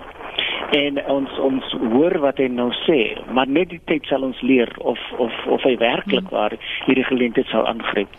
[0.74, 2.98] En ons ons hoor wat hy nou sê
[3.36, 7.50] maar net die tyd sal ons leer of of of hy werklik waar hierdie geleentheid
[7.52, 8.10] sal aangryp.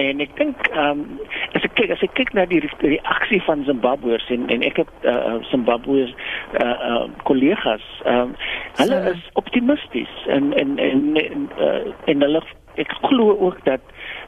[0.00, 1.20] En ek dink ehm um,
[1.56, 5.08] as ek kyk as ek kyk na die reaksie van Zimbabweërs en en ek het
[5.08, 6.12] uh, Zimbabweërs
[6.60, 8.34] uh, uh, kollegas ehm um,
[8.80, 11.80] hulle is optimisties en en en en, uh,
[12.12, 12.44] en hulle
[12.80, 13.80] ek glo ook dat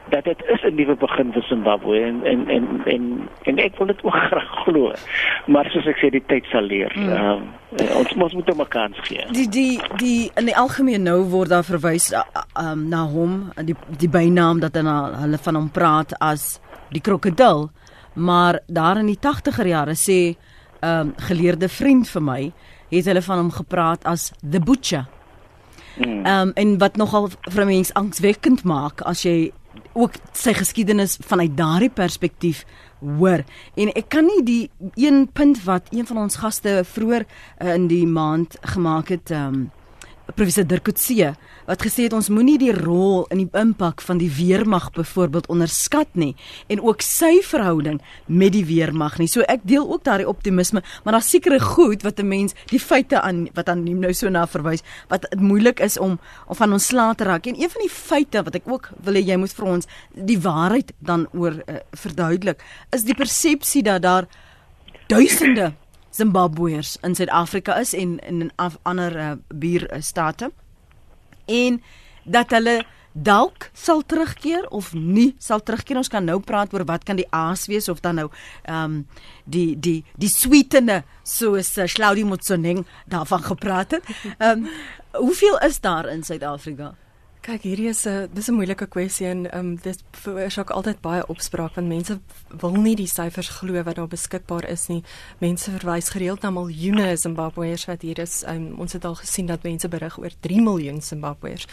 [0.09, 3.87] dat dit is 'n nuwe begin vir Zimbabwe en en en en en ek wil
[3.87, 4.91] dit ook graag glo.
[5.45, 6.93] Maar soos ek sê die tyd sal leer.
[6.95, 7.09] Mm.
[7.09, 7.41] um,
[7.97, 9.25] ons moet moet hom 'n kans gee.
[9.31, 14.09] Die die die in die algemeen nou word daar verwys um, na hom die die
[14.09, 17.69] bynaam dat hulle hulle van hom praat as die krokodil.
[18.13, 20.35] Maar daar in die 80er jare sê
[20.81, 22.53] 'n um, geleerde vriend vir my
[22.89, 25.05] het hulle van hom gepraat as the butcher.
[25.97, 29.51] Ehm um, en wat nogal vir mense angswekkend maak as jy
[29.93, 32.65] ook sy geskiedenis vanuit daardie perspektief
[32.99, 33.43] hoor.
[33.75, 37.87] En ek kan nie die een punt wat een van ons gaste vroeër uh, in
[37.87, 39.65] die maand gemaak het ehm um,
[40.33, 41.33] professor Dirk Coetzee
[41.65, 46.09] wat gesê het ons moenie die rol in die impak van die weermag byvoorbeeld onderskat
[46.17, 46.33] nie
[46.69, 49.27] en ook sy verhouding met die weermag nie.
[49.29, 53.21] So ek deel ook daardie optimisme, maar daar's sekere goed wat 'n mens die feite
[53.21, 57.17] aan wat aan nou so na verwys wat moeilik is om om van ons slaat
[57.17, 57.45] te raak.
[57.47, 60.39] En een van die feite wat ek ook wil hê jy moet vir ons die
[60.39, 64.27] waarheid dan oor uh, verduidelik is die persepsie dat daar
[65.07, 65.73] duisende
[66.15, 70.51] Zimbabweërs in Suid-Afrika is en in af, ander uh, buurstate
[71.45, 71.81] en
[72.23, 72.83] dat hulle
[73.15, 76.01] dalk sal terugkeer of nie sal terugkeer.
[76.01, 78.27] Ons kan nou praat oor wat kan die aas wees of dan nou
[78.63, 78.97] ehm um,
[79.45, 84.03] die die die sweetene soos uh, Claudi Motsoneng daarvan gepraat het.
[84.37, 84.69] Ehm um,
[85.15, 86.95] hoeveel is daar in Suid-Afrika?
[87.45, 91.27] Kyk, hierdie is 'n dis 'n moeilike kwessie en ehm um, dit veroorsaak altyd baie
[91.27, 92.19] opspraak want mense
[92.61, 95.03] wil nie die syfers glo wat daar beskikbaar is nie.
[95.39, 98.43] Mense verwys gereeld na miljoene Zimbabweërs wat hier is.
[98.47, 101.67] Um, ons het al gesien dat mense berig oor 3 miljoen Zimbabweërs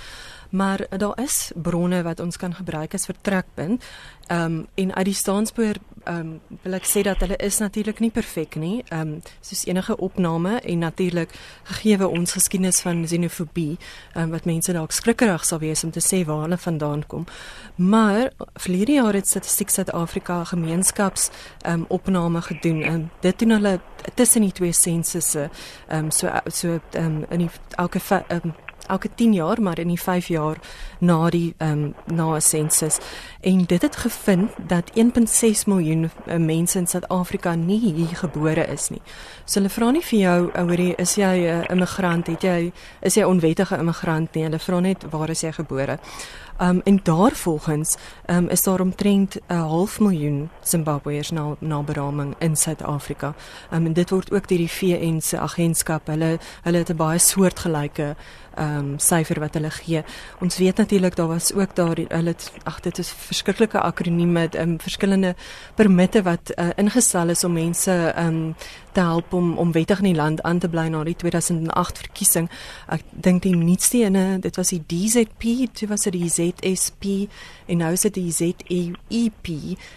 [0.53, 3.85] maar daar is bronne wat ons kan gebruik as vertrekpunt.
[4.27, 8.01] Ehm um, en uit die staanspoor ehm um, wil ek sê dat hulle is natuurlik
[8.01, 8.83] nie perfek nie.
[8.89, 11.31] Ehm um, soos enige opname en natuurlik
[11.63, 13.79] gegee ons geskiedenis van xenofobie,
[14.15, 17.27] ehm um, wat mense dalk skrikkerig sal wees om te sê waar hulle vandaan kom.
[17.75, 21.31] Maar verlede jaar het Statistiek Suid-Afrika gemeenskaps
[21.63, 23.81] ehm um, opname gedoen en dit doen hulle
[24.15, 25.51] tussen die twee sensusse
[25.89, 28.55] ehm um, so so ehm um, in die elke ehm um,
[28.93, 30.61] elke 10 jaar maar in die 5 jaar
[31.01, 32.99] na die ehm um, na 'n sensus
[33.41, 38.91] en dit het gevind dat 1.6 miljoen uh, mense in Suid-Afrika nie hier gebore is
[38.91, 39.03] nie.
[39.45, 43.15] So hulle vra nie vir jou hoorie is jy 'n uh, immigrant het jy is
[43.15, 44.45] jy onwettige immigrant nie.
[44.45, 45.99] Hulle vra net waar is jy gebore.
[46.61, 52.57] Um en daarvolgens um is daar omtrent 'n half miljoen Zimbabweërs na na beraming in
[52.57, 53.35] Suid-Afrika.
[53.73, 56.07] Um en dit word ook deur die VN se agentskap.
[56.07, 58.17] Hulle hulle het 'n baie soortgelyke
[58.55, 60.03] ehm um, syfer wat hulle gee.
[60.41, 64.81] Ons weet natuurlik daar was ook daar hulle ag dit is verskriklike akronieme met um,
[64.81, 65.35] verskillende
[65.75, 68.55] permitte wat uh, ingestel is om mense ehm um,
[68.93, 72.49] te help om om wettig in die land aan te bly na die 2008 verkiesing.
[72.93, 77.29] Ek dink die nuutste ene, dit was die DZP, dit was die ZSP
[77.67, 79.49] en nou is dit die ZEP,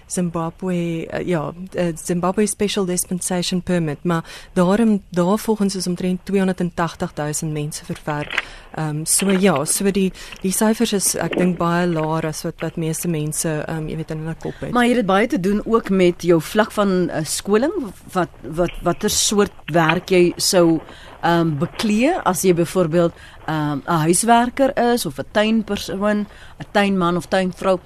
[0.07, 7.13] Zimbabwe uh, ja, uh, Zimbabwe Special Dispensation Permit, maar daarom daar volgens is omtrent 280
[7.15, 8.43] 000 mense verwerk
[8.75, 10.11] Ehm um, so ja, so die
[10.41, 13.99] die syfers is ek dink baie laer as wat wat meeste mense ehm um, jy
[14.01, 14.73] weet in hulle kop het.
[14.75, 17.75] Maar jy het baie te doen ook met jou vlak van uh, skoling
[18.13, 23.13] wat wat watter soort werk jy sou ehm um, beklee as jy byvoorbeeld
[23.47, 26.27] ehm um, 'n huiswerker is of 'n tuinpersoon,
[26.59, 27.79] 'n tuinman of tuinvrou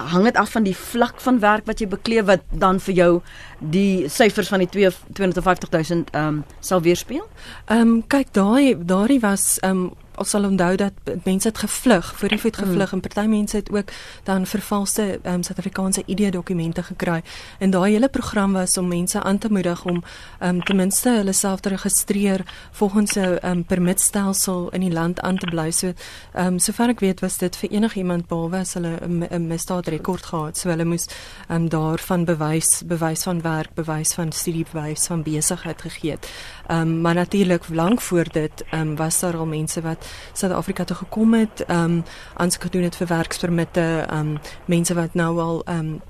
[0.00, 3.10] hang dit af van die vlak van werk wat jy beklee wat dan vir jou
[3.58, 7.26] die syfers van die 250000 ehm um, sal weerspieël?
[7.66, 9.90] Ehm um, kyk daai daardie was ehm um,
[10.20, 10.92] ons sal onthou dat
[11.24, 12.98] mense het gevlug, voor die voet gevlug mm.
[12.98, 13.92] en party mense het ook
[14.24, 17.22] dan vervalste um, Suid-Afrikaanse ID-dokumente gekry.
[17.58, 20.02] En daai hele program was om mense aan te moedig om
[20.42, 25.38] um, ten minste hulle self te registreer volgens 'n um, permitstelsel in die land aan
[25.38, 25.70] te bly.
[25.70, 25.92] So,
[26.34, 28.98] ehm um, sover ek weet was dit vir enigiemand behalwe as hulle
[29.30, 30.58] 'n misdaadrekord gehad.
[30.58, 31.06] So hulle moes
[31.48, 36.28] ehm um, daarvan bewys, bewys van werk, bewys van studie, bewys van besigheid gegee het.
[36.70, 40.84] Ehm um, maar natuurlik lank voor dit ehm um, was daar al mense wat Suid-Afrika
[40.84, 42.04] toe gekom het, ehm um,
[42.34, 46.00] aansoek gedoen het vir werkspermitte, ehm um, mense wat nou al ehm um,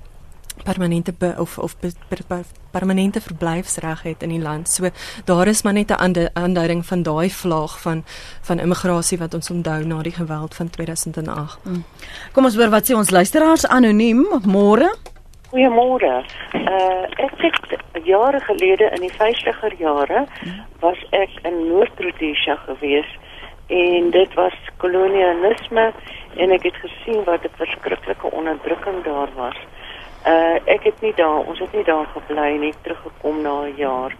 [0.63, 2.39] permanente be, of of be, be, be,
[2.71, 4.69] permanente verblyfsreg het in die land.
[4.69, 4.89] So
[5.25, 8.03] daar is maar net 'n aanduiding van daai vlaag van
[8.41, 11.59] van immigrasie wat ons onthou na die geweld van 2008.
[11.63, 11.83] Hmm.
[12.31, 14.95] Kom ons hoor wat sê ons luisteraars anoniem môre.
[15.51, 16.23] Goeiemôre.
[16.55, 20.25] Uh ek het jare gelede in die 50er jare
[20.79, 23.09] was ek in Noord-Rhodesia gewees
[23.67, 25.89] en dit was kolonialisme
[26.35, 29.57] en ek het gesien wat 'n verskriklike onderdrukking daar was.
[30.25, 34.15] Uh ek het nie daar, ons het nie daar gebly nie, teruggekom na 'n jaar.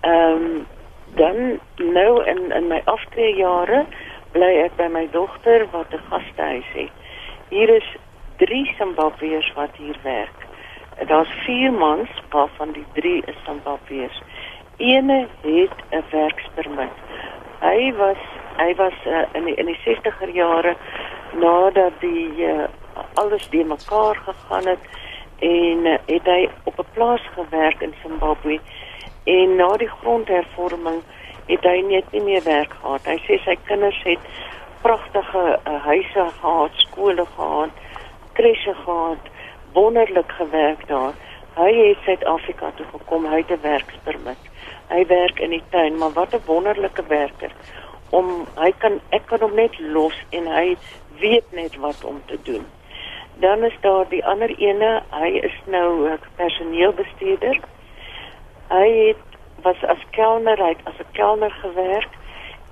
[0.00, 0.66] Ehm um,
[1.14, 3.86] dan nou in in my aftreejare
[4.32, 6.90] bly ek by my dogter wat 'n gastehuis het.
[7.48, 7.86] Hier is
[8.36, 10.45] 3 Zimbabweërs wat hier werk.
[11.04, 14.22] Daar's 4 mans waarvan die 3 is Zimbabweërs.
[14.76, 16.96] Eene het 'n werkspermit.
[17.60, 18.16] Hy was
[18.56, 20.76] hy was uh, in die, in die 60er jare
[21.32, 22.64] nadat die uh,
[23.14, 24.78] alles die mekaar gegaan het
[25.38, 28.60] en uh, het hy op 'n plaas gewerk in Zimbabwe
[29.24, 31.02] en na die grondhervorming
[31.46, 33.06] het hy net nie meer werk gehad.
[33.06, 34.18] Hy sê sy kinders het
[34.82, 37.70] pragtige uh, huise gehad, skole gehad,
[38.32, 39.18] kresse gehad,
[39.76, 41.14] wonderlik gewerk daar.
[41.56, 44.42] Hy het Suid-Afrika toe gekom, hy het 'n werkspermit.
[44.88, 47.52] Hy werk in die tuin, maar wat 'n wonderlike werker
[48.10, 50.76] om hy kan ek kan hom net los en hy
[51.20, 52.66] weet net wat om te doen.
[53.42, 57.60] Dan is daar die ander ene, hy is nou 'n personeelbestuurder.
[58.68, 59.24] Hy het
[59.62, 62.12] was as kelner, hy het as 'n kelner gewerk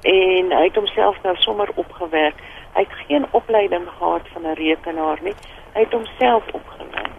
[0.02, 2.36] en hy het homself nou sommer opgewerk.
[2.74, 5.34] Hy het geen opleiding gehad van 'n rekenaar nie.
[5.74, 7.10] Hy het homself opgelei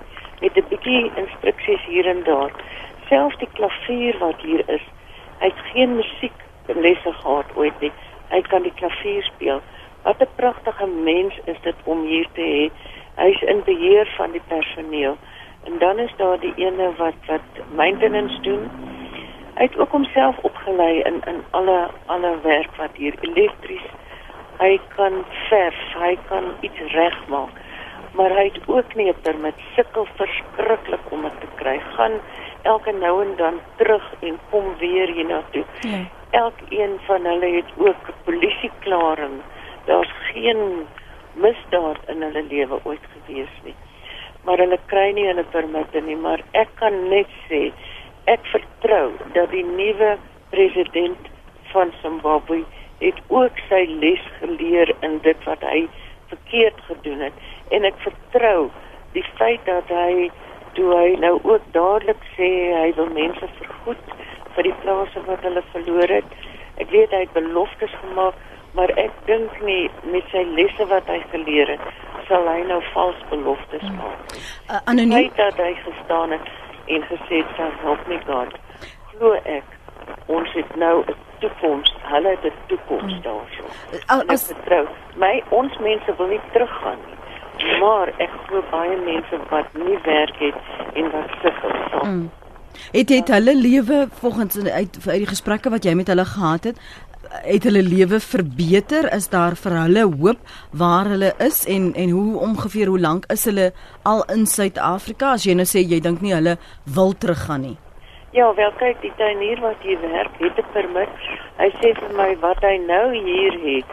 [0.41, 2.52] met 'n bietjie instruksies hier en daar.
[3.08, 4.86] Selfs die klavier wat hier is,
[5.39, 7.91] Hy het geen musieklesse gehad ooit nie.
[8.32, 9.62] Hy kan die klavier speel.
[10.04, 12.70] Wat 'n pragtige mens is dit om hier te hê.
[13.15, 15.18] Hy's in beheer van die personeel.
[15.63, 18.70] En dan is daar die ene wat wat maintenance doen.
[19.56, 23.88] Hy het ook homself opgelei in in alle alle werk wat hier elektries.
[24.58, 27.50] Hy kan verf, hy kan iets regmaak.
[28.15, 31.80] Maar hy het ook nie 'n permit sukkel verskriklik om dit te kry.
[31.80, 32.19] Gaan
[32.62, 35.65] elke nou en dan terug en kom weer hiernatoe.
[35.80, 35.99] Ja.
[36.30, 39.41] Elkeen van hulle het ook polisieklaring.
[39.86, 40.88] Daar's geen
[41.34, 43.75] misdaad in hulle lewe ooit gewees nie.
[44.43, 47.71] Maar hulle kry nie hulle permitte nie, maar ek kan net sê
[48.32, 50.17] ek vertrou dat die nuwe
[50.49, 51.30] president
[51.73, 52.63] van Zimbabwe
[52.99, 55.88] het ook sy les geleer in dit wat hy
[56.32, 58.69] verkeerd gedoen het en ek vertrou
[59.15, 60.30] die feit dat hy
[60.75, 64.12] toe hy nou ook dadelik sê hy wil mense vergoed
[64.56, 66.36] vir die plase wat hulle verloor het.
[66.84, 68.36] Ek weet hy het beloftes gemaak,
[68.75, 71.86] maar ek dink nie met sy lesse wat hy geleer het,
[72.28, 74.01] sal hy nou vals beloftes hmm.
[74.01, 74.36] maak.
[74.67, 76.51] Uh, Anoniem hy dat hy gestaan het
[76.91, 78.60] en gesê het sal help my God.
[79.13, 79.71] Glo ek
[80.32, 83.23] ons het nou 'n toekoms, hulle het 'n toekoms hmm.
[83.23, 83.63] daarso.
[84.12, 87.15] Uh, as vertrou, my ons mense wil nie teruggaan nie
[87.80, 90.56] maar ek glo baie mense wat nie werk het
[90.94, 91.76] en wat sukkel.
[92.04, 92.30] Mm.
[92.91, 94.72] Het het hulle lewe volgens uit
[95.08, 96.80] uit die gesprekke wat jy met hulle gehad het,
[97.44, 99.08] het hulle lewe verbeter?
[99.13, 100.38] Is daar vir hulle hoop
[100.72, 103.72] waar hulle is en en hoe ongeveer hoe lank is hulle
[104.04, 105.34] al in Suid-Afrika?
[105.34, 107.78] As jy nou sê jy dink nie hulle wil teruggaan nie.
[108.36, 111.10] Ja, wel kyk, die tuinier wat hier werk, het 'n permit.
[111.58, 113.91] Hy sê vir my wat hy nou hier het,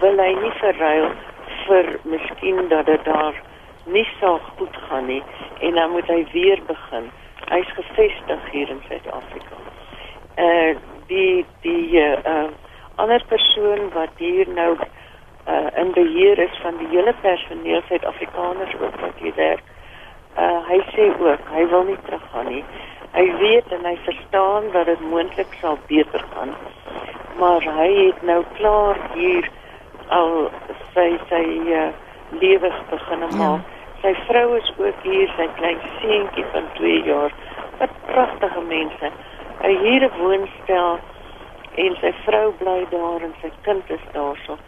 [0.00, 1.10] wil hy nie verruil
[1.68, 3.42] vir miskien dat dit daar
[3.84, 5.22] nie so goed gaan nie
[5.60, 7.10] en dan moet hy weer begin.
[7.48, 9.60] Hy's gevestig hier in Suid-Afrika.
[10.36, 10.76] Eh uh,
[11.08, 12.48] die die eh uh,
[12.96, 14.76] ander persoon wat hier nou
[15.48, 19.64] uh in beheer is van die hele personeel Suid-Afrikaners ook wat hier werk.
[20.36, 22.64] Uh hy sê ook hy wil nie teruggaan nie.
[23.12, 26.52] Hy weet en hy verstaan dat dit moontlik sal beter gaan.
[27.38, 29.50] Maar hy het nou klaar hier
[30.08, 30.50] al
[30.94, 31.42] sy sy
[31.72, 31.90] uh,
[32.40, 33.36] lewe begin maak.
[33.40, 33.76] Ja.
[34.02, 37.34] Sy vrou is ook hier, sy klein seentjie van 2 jaar.
[37.78, 39.10] Wat pragtige mense.
[39.62, 40.98] Hy hier 'n woonstel
[41.74, 44.58] en sy vrou bly daar en sy kind is daarso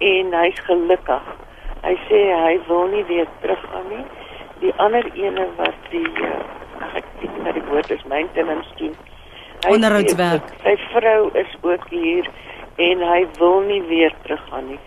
[0.00, 1.26] en hy's gelukkig.
[1.82, 4.04] Hy sê hy wil nie weer teruggaan nie.
[4.60, 8.96] Die ander ene wat die uh, ek dink dat die woord is maintenance doen.
[9.68, 10.52] Onderhoudswerk.
[10.64, 12.28] Sy vrou is ook hier
[12.88, 14.80] en hy wil nie weer teruggaan nie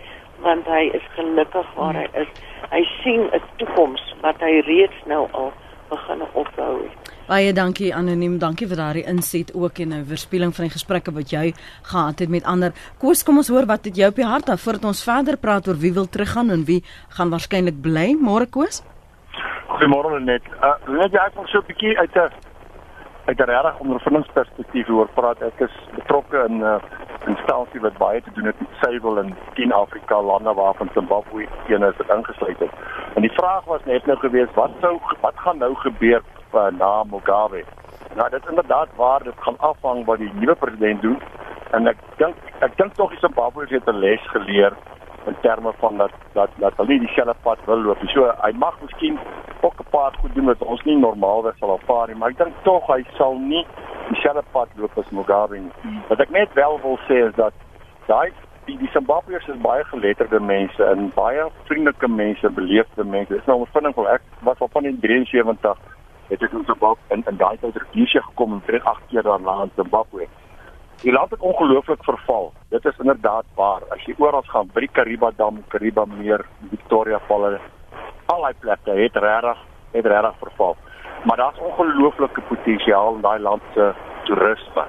[0.44, 2.30] want hy is gelukkig waar hy is.
[2.70, 5.52] Hy sien 'n toekoms wat hy reeds nou al
[5.88, 7.12] begin opbou het.
[7.28, 11.30] Baie dankie anoniem, dankie vir daardie inset ook en 'n verspieëling van die gesprekke wat
[11.30, 12.72] jy gehad het met ander.
[12.98, 15.78] Koos, kom ons hoor wat het jy op die hart voordat ons verder praat oor
[15.78, 18.16] wie wil teruggaan en wie gaan waarskynlik bly.
[18.20, 18.82] Môre Koos?
[19.68, 20.42] Goeiemôre net.
[20.60, 22.30] Uh net jy ek wil so 'n bietjie uit 'n
[23.24, 25.40] uit 'n regtig ondervindingsperspektief hoor praat.
[25.40, 26.76] Ek is betrokke in 'n uh,
[27.26, 31.82] instansie wat baie te doen het met suiwel in 10 Afrika lande waarvan Zimbabwe een
[31.82, 32.70] is wat ingesluit het.
[33.14, 36.22] En die vraag was net nou gewees wat sou wat gaan nou gebeur
[36.54, 37.64] uh, na Mugabe?
[38.14, 41.18] Nou dit is inderdaad waar dit gaan afhang wat die nuwe president doen
[41.70, 44.72] en ek dink ek dink tog die Zimbabwe het 'n les geleer
[45.26, 48.10] in terme van dat dat dat hulle nie dieselfde pad wil loop nie.
[48.12, 49.18] So hy mag miskien
[49.60, 52.54] ook 'n paar goed doen wat ons nie normaalweg sal aanvaar nie, maar ek dink
[52.62, 53.66] tog hy sal nie
[54.08, 55.72] dieselfde pad loop as Mugabe nie.
[56.08, 57.52] Wat ek net wel wil sê is dat
[58.06, 58.32] daai
[58.64, 63.32] die die Zimbabweërs is baie geletterde mense en baie vriendelike mense, beleefde mense.
[63.32, 65.76] Dit is nou 'n vinding van ek was al van die 73
[66.28, 69.62] het ek in Zimbabwe in in daai tyd Rhodesia gekom en terug 8 keer daarna
[69.62, 70.28] in Zimbabwe.
[71.04, 72.52] Die land het ongelooflik verval.
[72.68, 73.82] Dit is inderdaad waar.
[73.88, 77.60] As jy oral gaan, by die Kariba Dam, Kariba Meer, Victoria Falls,
[78.32, 79.60] al daai plekke het regtig
[79.92, 80.76] het regtig verval.
[81.24, 83.90] Maar daar's ongelooflike potensiaal in daai land se
[84.24, 84.86] toerisme.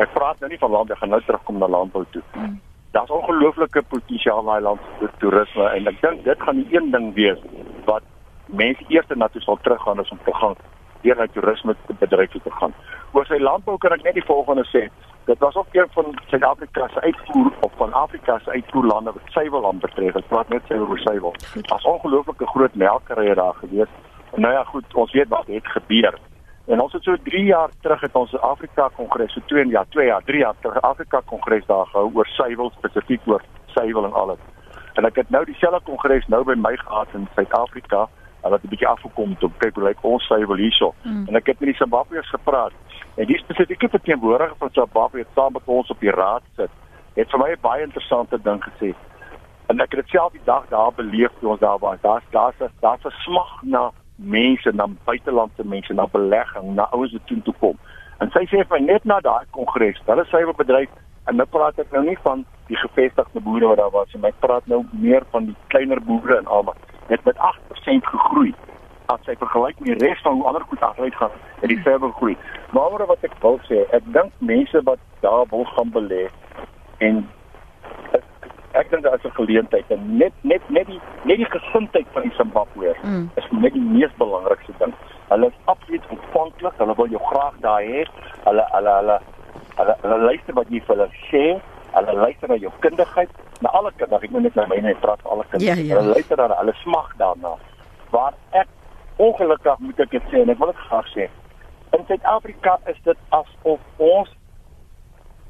[0.00, 2.22] Ek praat nou nie van lande gaan nou terugkom na landbou toe.
[2.32, 2.56] Mm.
[2.96, 6.90] Daar's ongelooflike potensiaal in daai land se toerisme en ek dink dit gaan die een
[6.96, 7.44] ding wees
[7.84, 8.08] wat
[8.46, 10.56] mense eers na toe sal teruggaan as om te gaan
[11.04, 12.72] weer na toerisme bedryf te gaan.
[13.12, 14.88] Oor sy landbou kan ek net die volgende sê.
[15.28, 19.80] Dit was ook een van Suid-Afrika se uitvoer of van Afrika se uitvoerlande wat suiwelland
[19.80, 20.12] betref.
[20.12, 21.34] Dit praat net oor suiwel.
[21.60, 23.88] Daar's ongelooflike groot melkerye daar gewees.
[24.34, 26.18] Nou ja, goed, ons weet wat het gebeur.
[26.66, 30.06] En ons het so 3 jaar terug het ons Afrika Kongres, so 2 jaar, 2
[30.06, 34.38] jaar, 3 jaar terug Afrika Kongres daar gehou oor suiwel spesifiek oor suiwel en alles.
[34.94, 38.08] En ek het nou dieselfde kongres nou by my gehad in Suid-Afrika
[38.42, 40.94] Hulle het 'n bietjie afgekom toe kyk hoe lyk ons suiwel hierso.
[41.02, 41.28] Mm.
[41.28, 42.72] En ek het met die Zimbabweërs gepraat.
[43.16, 46.70] En die spesifieke verteenwoordiger van Zimbabwe het saam met ons op die raad sit.
[47.14, 48.94] Het vir my 'n baie interessante ding gesê.
[49.66, 51.98] En ek het dit self die dag daar beleef toe ons daar was.
[52.00, 57.26] Daar's daar's daar's 'n smag na mense, na buitelandse mense, na belegging, na ouens wat
[57.26, 57.78] toe toe kom.
[58.18, 60.90] En sy sê vir net na daai kongres, hulle suiwelbedryf
[61.30, 64.40] en nou praat ek nou nie van die gevestigde boere wat daar was nie, ek
[64.42, 66.76] praat nou meer van die kleiner boere en almal.
[67.08, 68.54] Het met 8% gegroei
[69.08, 72.10] as jy vergelyk met die res van hoe ander goed agteruit gaan, het die verder
[72.18, 72.36] groei.
[72.76, 76.26] Maar wat ek wil sê, ek dink mense wat daar wil gaan belê
[77.06, 77.22] en
[78.18, 78.26] ek,
[78.82, 82.22] ek dink daar is 'n geleentheid en net net net die net die gesondheid van
[82.28, 83.30] die Zimbabweërs mm.
[83.40, 84.92] is net die mees belangrikste ding.
[85.32, 88.04] Hulle is absoluut ontvanklik, hulle wil jou graag daar hê.
[88.44, 89.18] Hulle hulle hulle
[89.80, 91.44] hulle, hulle luister wat jy vir hulle sê.
[91.98, 93.30] Hulle luister na jou kundigheid,
[93.60, 94.22] na alle kinders.
[94.22, 95.68] Ek moet net nou myne praat vir alle kinders.
[95.68, 96.00] Ja, ja.
[96.00, 97.54] Hulle luister na hulle smag daarna.
[98.14, 98.68] Waar ek
[99.16, 101.28] ongelukkig moet ek dit sê en ek wil dit graag sê.
[101.96, 104.34] In Suid-Afrika is dit asof ons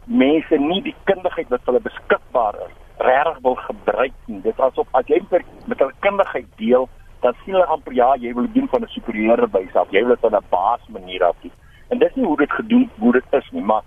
[0.08, 4.40] mense nie die kundigheid wat hulle beskikbaar is regtig wil gebruik nie.
[4.42, 6.88] Dit is asof as jy met hulle kundigheid deel,
[7.22, 9.90] dan sien hulle amper ja, jy wil doen van 'n superieure bys af.
[9.90, 11.52] Jy wil dit op 'n baas manier af doen.
[11.88, 13.82] En dis nie hoe dit gedoen hoe dit is nie, maar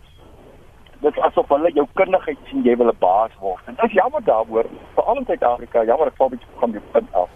[1.02, 3.62] dit is asof hulle jou kundigheid sien jy wil 'n baas word.
[3.66, 7.14] En dit is jammer daaroor, veral in Suid-Afrika, jammer ek val bietjie van die punt
[7.14, 7.30] af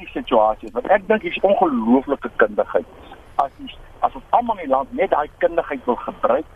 [0.00, 0.74] hierdie situasie is.
[0.74, 2.86] Want ek dink hier's ongelooflike kundigheid.
[3.42, 6.46] As jy as ons almal in die land net daai kundigheid wil gebruik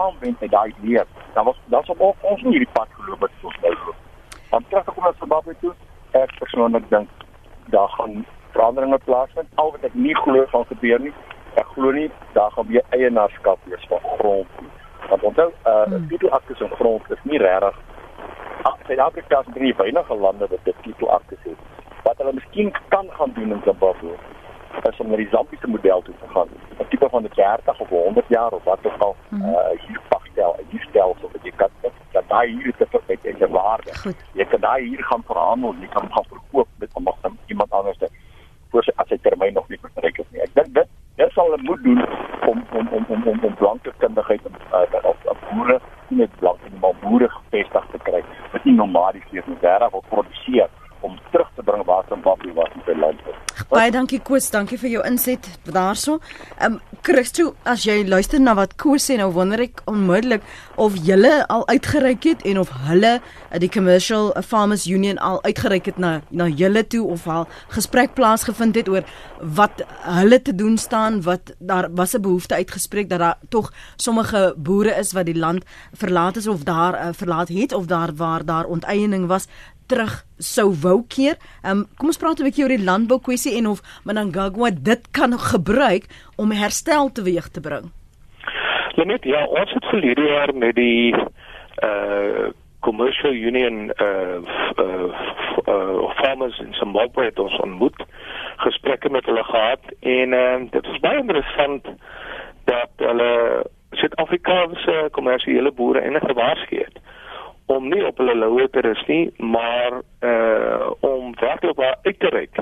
[0.00, 3.38] aanwend met daai leer dan was dan sou ook ons nie hierdie pad geloop het
[3.40, 3.72] soos nou
[4.50, 5.72] want terug te kom na Zimbabwe toe
[6.20, 7.24] ek persoonlik dink
[7.72, 9.48] daar gaan veranderinge plaasvind.
[9.54, 11.14] Al wat ek nie glo van gebeur nie
[11.56, 14.60] ek glo nie daar gaan weer eienaarskap wees van grond
[15.12, 16.08] want onthou uh hmm.
[16.08, 17.76] titelakte se grond is nie regtig
[18.90, 21.58] Suid-Afrika is drie weinige lande wat dit titelakte het
[22.02, 24.14] wat hulle miskien kan gaan doen in Zimbabwe
[24.88, 26.48] is om na die Zambiese model toe te gaan.
[26.78, 29.44] 'n Tipe van 'n 30 of 100 jaar of wat ook al -hmm.
[29.44, 31.68] uh hier pagstel, hier stel so dat jy kan
[32.12, 34.14] dat daai hier te verkyk en jy waarde.
[34.32, 36.90] Jy kan daai hier gaan verhandel, jy kan gaan verkoop met
[37.20, 38.08] dan iemand anders te
[38.70, 40.42] voor sy as sy termyn nog nie bereik het nie.
[40.42, 40.88] Ek dink dit
[41.20, 42.02] dit sal hulle moet doen
[42.50, 46.76] om om om om om, om blanke kundigheid en uh, op op boere net blanke
[46.82, 51.50] maar boere gevestig te kry wat nie nomadies leef nie, reg wil produseer om terug
[51.54, 53.20] te bring waar Zimbabwe was in sy land.
[53.70, 56.18] Baie dankie Koos, dankie vir jou inset daarso.
[56.58, 60.42] Ehm um, Christo, as jy luister na wat Koos sê, nou wonder ek onmiddellik
[60.76, 65.88] of julle al uitgereik het en of hulle eh, die Commercial Farmers Union al uitgereik
[65.88, 69.08] het na na julle toe of al gesprek plaasgevind het oor
[69.40, 69.80] wat
[70.18, 74.92] hulle te doen staan, wat daar was 'n behoefte uitgespreek dat daar tog sommige boere
[74.92, 75.64] is wat die land
[75.96, 79.48] verlaat is of daar uh, verlaat het of daar waar daar onteiening was
[79.90, 81.36] terug sou wou keer.
[81.62, 85.02] Ehm um, kom ons praat 'n bietjie oor die landbou kwessie en of Mnangagwa dit
[85.10, 86.04] kan gebruik
[86.36, 87.90] om herstel teweeg te bring.
[89.00, 91.14] Net ja, ons het verlede jaar met die
[91.82, 94.40] uh commercial union uh,
[94.80, 95.08] uh,
[95.68, 98.04] uh farmers in Zimbabwe het ons ontmoet
[98.56, 101.84] gesprekke met hulle gehad en uh, dit was baie interessant
[102.64, 107.00] dat hulle Suid-Afrikaanse kommersiële boere enige waarsku het
[107.70, 112.28] om nie op hulle loue te rus nie, maar uh om werklik waar uit te
[112.34, 112.58] reik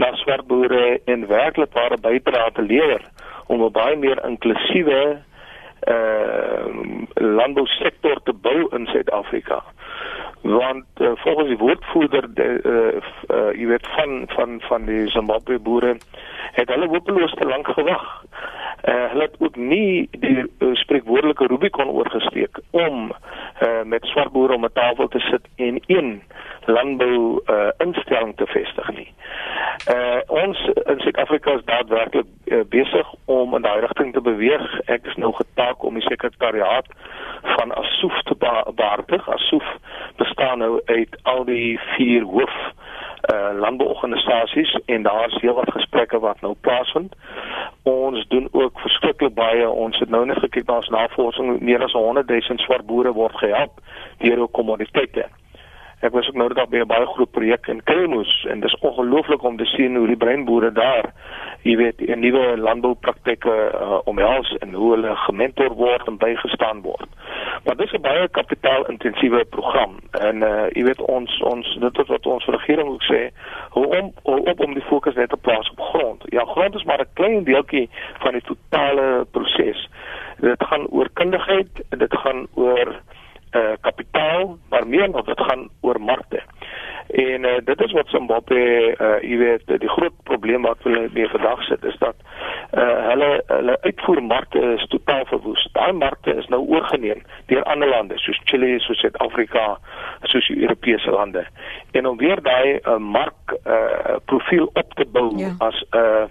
[0.00, 3.02] na swart boere en werklik waar 'n bydrae te lewer
[3.46, 5.18] om 'n baie meer inklusiewe
[5.94, 6.64] uh
[7.14, 9.62] landbousektor te bou in Suid-Afrika.
[10.42, 13.00] Want uh, volgens die woordvoerder uh,
[13.36, 15.96] uh jy weet van van van die Zimbabwe boere
[16.52, 18.24] het hulle hopeloos te lank gewag.
[18.86, 23.10] Uh, hulle het ook nie die uh, spreekwoordelike Rubicon oorgesteek om
[23.62, 26.22] uh, met swart boere om 'n tafel te sit en een
[26.64, 29.12] landbou uh, instelling te vestig nie.
[29.94, 34.80] Uh, ons in Suid-Afrika is daadwerklik uh, besig om in daai rigting te beweeg.
[34.84, 36.86] Ek is nou getaak om die sekretariaat
[37.42, 38.34] van Asoof te
[38.74, 39.28] behartig.
[39.28, 39.76] Asoof
[40.16, 42.85] bestaan nou uit al die vier hoof uh
[43.58, 47.14] landbouorganisasies en daar's heelwat gesprekke wat nou plaasvind.
[47.82, 49.70] Ons doen ook verskriklik baie.
[49.70, 53.36] Ons het nou net gekyk na ons navorsing, meer as 100 000 swart boere word
[53.36, 53.80] gehelp
[54.18, 55.28] deur hul kommoditeite.
[56.04, 58.80] Ek was ook nou net by 'n baie groot projek in Kremus en dit is
[58.80, 61.12] ongelooflik om te sien hoe die breinboere daar,
[61.62, 67.08] jy weet, 'n nuwe landboupraktyke uh, omhels en hoe hulle gementor word en bygestaan word.
[67.64, 72.26] Maar dis 'n baie kapitaalintensiewe program en uh, jy weet ons ons dit is wat
[72.26, 73.30] ons regering ook sê,
[73.70, 76.22] hoe om hoe op om die fokus net te plaas op grond.
[76.28, 77.88] Ja, grond is maar 'n klein deeltjie
[78.18, 79.88] van die totale proses.
[80.40, 83.00] Dit gaan oor kundigheid, dit gaan oor
[83.56, 86.42] uh kapitaal, maar meer nog dit gaan oor markte.
[87.08, 88.60] En uh uh dit is wat Zimbabwe
[89.00, 92.16] uh jy weet die groot probleem wat hulle mee vandag sit is dat
[92.72, 95.68] uh hulle hulle uitvoermarkte is totaal verwoes.
[95.72, 99.66] Daai markte is nou oorgeneem deur ander lande soos Chili, soos Suid-Afrika,
[100.22, 101.46] soos die Europese lande.
[101.92, 105.54] En om weer daai uh, mark uh profiel op te bou ja.
[105.58, 106.26] as 'n uh,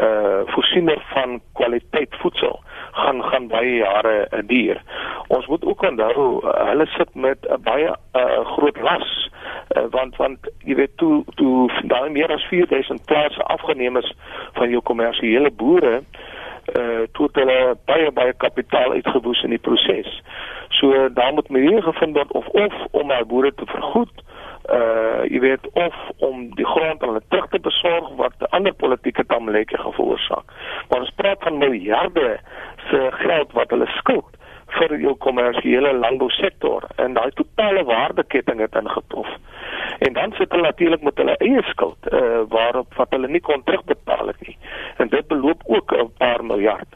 [0.00, 2.60] uh voorsiener van kwaliteit voedsel
[2.96, 4.82] gaan gaan baie jare uh, duur.
[5.28, 9.30] Ons moet ook onthou uh, hulle sit met 'n uh, baie uh, groot las
[9.76, 14.14] uh, want want jy weet toe toe daai meer as 4000 plase afgeneem is
[14.52, 16.02] van jou kommersiële boere
[16.78, 20.22] uh toe hulle baie baie kapitaal uitgewoes in die proses.
[20.68, 24.35] So daar moet maniere gevind word of of om my boere te vergoed uh
[25.30, 29.78] jy weet of om die grond aan hulle terug te besorg wat ander politieke tamleke
[29.78, 30.44] veroorsaak.
[30.88, 32.38] Maar ons praat van miljarde
[32.90, 34.36] se geld wat hulle skuld
[34.76, 39.28] vir jou kommersiële landbousektor en daai totale waardeketting het ingetrof.
[39.98, 43.62] En dan sit hulle natuurlik met hulle eie skuld uh waarop wat hulle nie kon
[43.64, 44.58] terugbetaal het nie.
[44.96, 46.90] En dit beloop ook 'n paar miljard.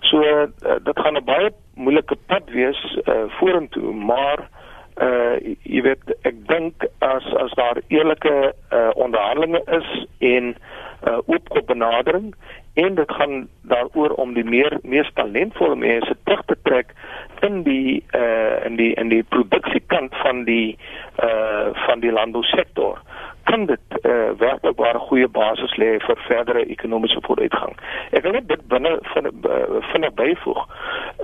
[0.00, 0.46] So uh,
[0.82, 4.63] dit gaan 'n baie moeilike pad wees uh vorentoe, maar uh
[4.94, 8.34] jy weet ek dink as as daar eerlike
[8.70, 9.88] uh onderhandelinge is
[10.18, 10.54] en
[11.06, 12.34] uh oopkop benadering
[12.74, 16.94] en dit gaan daaroor om die meer mees talentvolle mense terug te trek
[17.40, 20.78] in die uh in die in die produksiekant van die
[21.22, 23.02] uh van die landbousektor
[23.44, 27.76] kan dit uh, werklik 'n goeie basis lê vir verdere ekonomiese vooruitgang.
[28.10, 29.24] Ek wil net dit binne van
[29.90, 30.60] van byvoeg.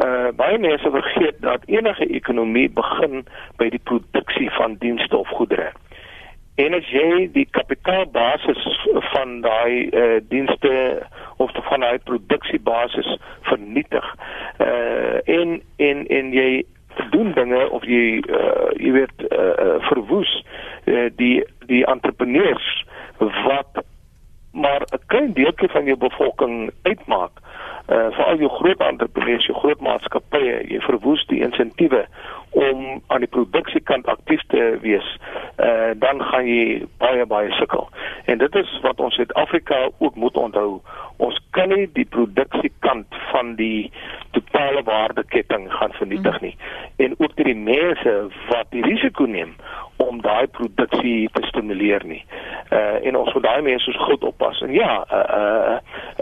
[0.04, 5.72] Uh baie mense vergeet dat enige ekonomie begin by die produksie van dienste of goedere.
[6.54, 8.66] En as jy die kapitaalbasis
[9.12, 11.02] van daai uh dienste
[11.36, 14.14] of van daai produksiebasis vernietig
[14.60, 16.64] uh en en en jy
[17.10, 20.32] doen dinge of jy uh, jy weet uh, verwoes
[20.84, 22.68] uh, die die entrepreneurs
[23.18, 23.84] wat
[24.52, 27.30] maar 'n klein deeltjie van jou bevolking uitmaak
[27.90, 32.04] uh, veral jou groot entrepreneurs, jou groot maatskappye, jy verwoes die insentiewe
[32.58, 35.06] om aan die produksiekant aktief te wees,
[35.62, 37.88] uh, dan gaan jy baie baie sukkel.
[38.30, 40.80] En dit is wat ons Suid-Afrika ook moet onthou.
[41.22, 43.90] Ons kan nie die produksiekant van die
[44.34, 46.56] totale waardeketting gaan vernietig nie.
[46.96, 48.16] En ook die mense
[48.48, 49.54] wat die risiko neem
[50.00, 52.24] om daai produksie te stimuleer nie.
[52.70, 54.60] Uh en ons moet daai mense so goed oppas.
[54.60, 55.76] En ja, uh uh,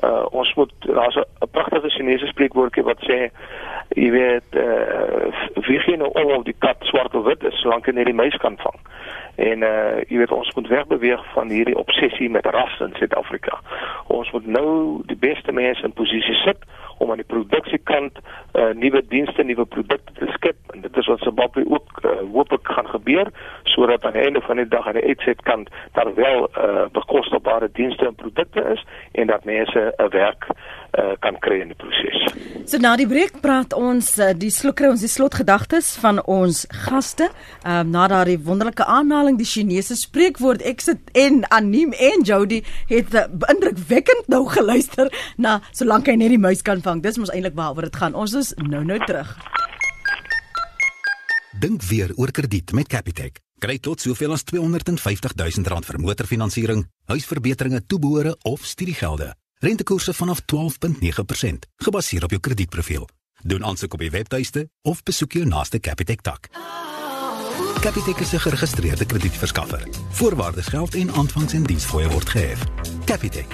[0.08, 3.30] uh ons moet daar's 'n pragtige Chinese spreekwoordjie wat sê
[3.88, 5.30] jy weet uh
[5.66, 8.20] wie gee nou om of die kat swart of wit is solank hy net die
[8.22, 8.78] muis kan vang.
[9.36, 13.60] En uh jy weet ons moet wegbeweeg van hierdie obsessie met ras in Suid-Afrika.
[14.06, 16.58] Ons moet nou die beste mense in posisie sit
[16.98, 18.18] om aan die produksiekant
[18.58, 22.52] uh nuwe dienste, nuwe produkte te skep en dit is wat Zimbabwe ook uh, hoop
[22.52, 23.30] ek gaan gebeur
[23.64, 28.06] sodat aan die einde van die dag aan die uitsetkant daar wel uh bekostigbare dienste
[28.06, 30.48] en produkte is en dat mense 'n werk
[30.98, 32.18] uh kan kry in die proses.
[32.64, 37.30] So na die breek praat ons uh, die slukre ons die slotgedagtes van ons gaste.
[37.64, 42.62] Ehm um, na daardie wonderlike aanhaling die Chinese spreekwoord ek sit en Anim en Jody
[42.88, 47.02] het uh, indrukwekkend nou geluister na solank hy net die muis kan vang.
[47.04, 48.16] Dis mos eintlik waaroor dit gaan.
[48.16, 49.34] Ons is nou nou terug.
[51.58, 53.40] Dink weer oor krediet met Capitec.
[53.58, 59.32] Kry tot soveel as 250 000 rand vir motorfinansiering, huisverbeteringe, toebehore of studiegelde.
[59.58, 63.08] Rentekoerse vanaf 12.9% gebaseer op jou kredietprofiel.
[63.42, 66.50] Doen aansoek op die webtuiste of besoek jou naaste Capitec tak.
[67.80, 69.88] Capitec is 'n geregistreerde kredietverskaffer.
[70.10, 72.64] Voorwaardes geld en aanvangs en diensfooie word gehef.
[73.04, 73.46] Capitec.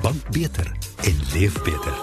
[0.00, 0.72] Bank beter
[1.02, 1.94] en leef beter.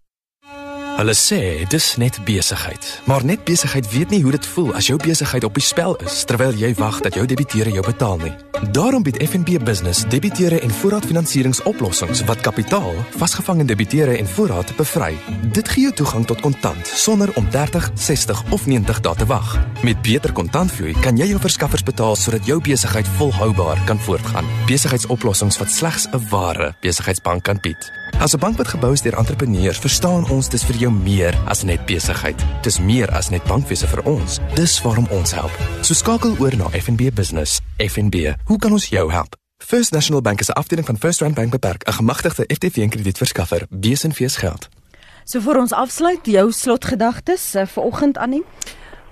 [0.97, 4.99] Hulle sê dis net besigheid, maar net besigheid weet nie hoe dit voel as jou
[5.01, 8.33] besigheid op die spel is terwyl jy wag dat jou debiteure jou betaal nie.
[8.69, 15.15] Daarom bied FNB Business debiteure en voorraadfinansieringsoplossings wat kapitaal, vasgevangde debiteure en voorraad bevry.
[15.51, 19.57] Dit gee jou toegang tot kontant sonder om 30, 60 of 90 dae te wag.
[19.81, 24.45] Met beter kontantvloei kan jy jou verskaffers betaal sodat jou besigheid volhoubaar kan voortgaan.
[24.69, 27.91] Besigheidsoplossings wat slegs 'n ware besigheidsbank kan bied.
[28.19, 31.63] As 'n bank wat gebou is deur entrepreneurs, verstaan ons dis vir jou meer as
[31.63, 32.45] net besigheid.
[32.61, 34.39] Dis meer as net bankwese vir ons.
[34.55, 35.51] Dis waarom ons help.
[35.81, 37.61] So skakel oor na FNB Business.
[37.89, 39.35] FNB, hoe kan ons jou help?
[39.57, 43.65] First National Bank is 'n afdeling van First Rand Bank Beperk, 'n gemagtigde FTV-kredietverskaffer.
[43.69, 44.69] Besenfees geld.
[45.23, 48.43] So vir ons afsluit jou slotgedagtes uh, vir oggend aan nie.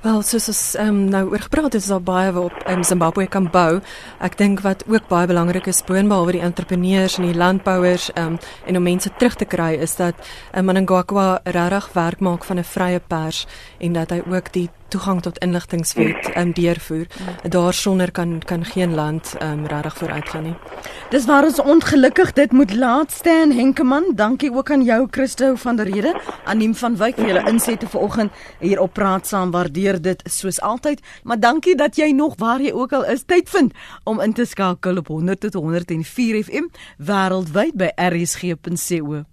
[0.02, 3.28] Wel, soos ons um, nou oor gepraat het, is daar baie wat op um, Zimbabwe
[3.28, 3.82] kan bou.
[4.20, 8.78] Ek dink wat ook baie belangrik is, boonbehalwe die entrepreneurs en die landbouers um, en
[8.78, 10.16] om mense terug te kry, is dat
[10.56, 13.46] um, Mnangagwa regtig werk maak van 'n vrye pers
[13.80, 17.08] en dat hy ook die toegang tot inligtingwet um, deurvoer.
[17.44, 20.56] Daarsonder kan kan geen land um, regtig vooruitgaan nie.
[21.10, 24.12] Dis waar ons ongelukkig dit moet laat staan Henkeman.
[24.16, 28.32] Dankie ook aan jou Christo van der Rede, Anneem van Wyk vir julle insette vanoggend
[28.60, 29.52] hier op praat saam.
[29.52, 31.02] Waardeer dit soos altyd.
[31.24, 33.74] Maar dankie dat jy nog waar jy ook al is tyd vind
[34.04, 36.66] om in te skakel op 100 tot 104 FM
[36.98, 39.24] wêreldwyd by rsg.co.za.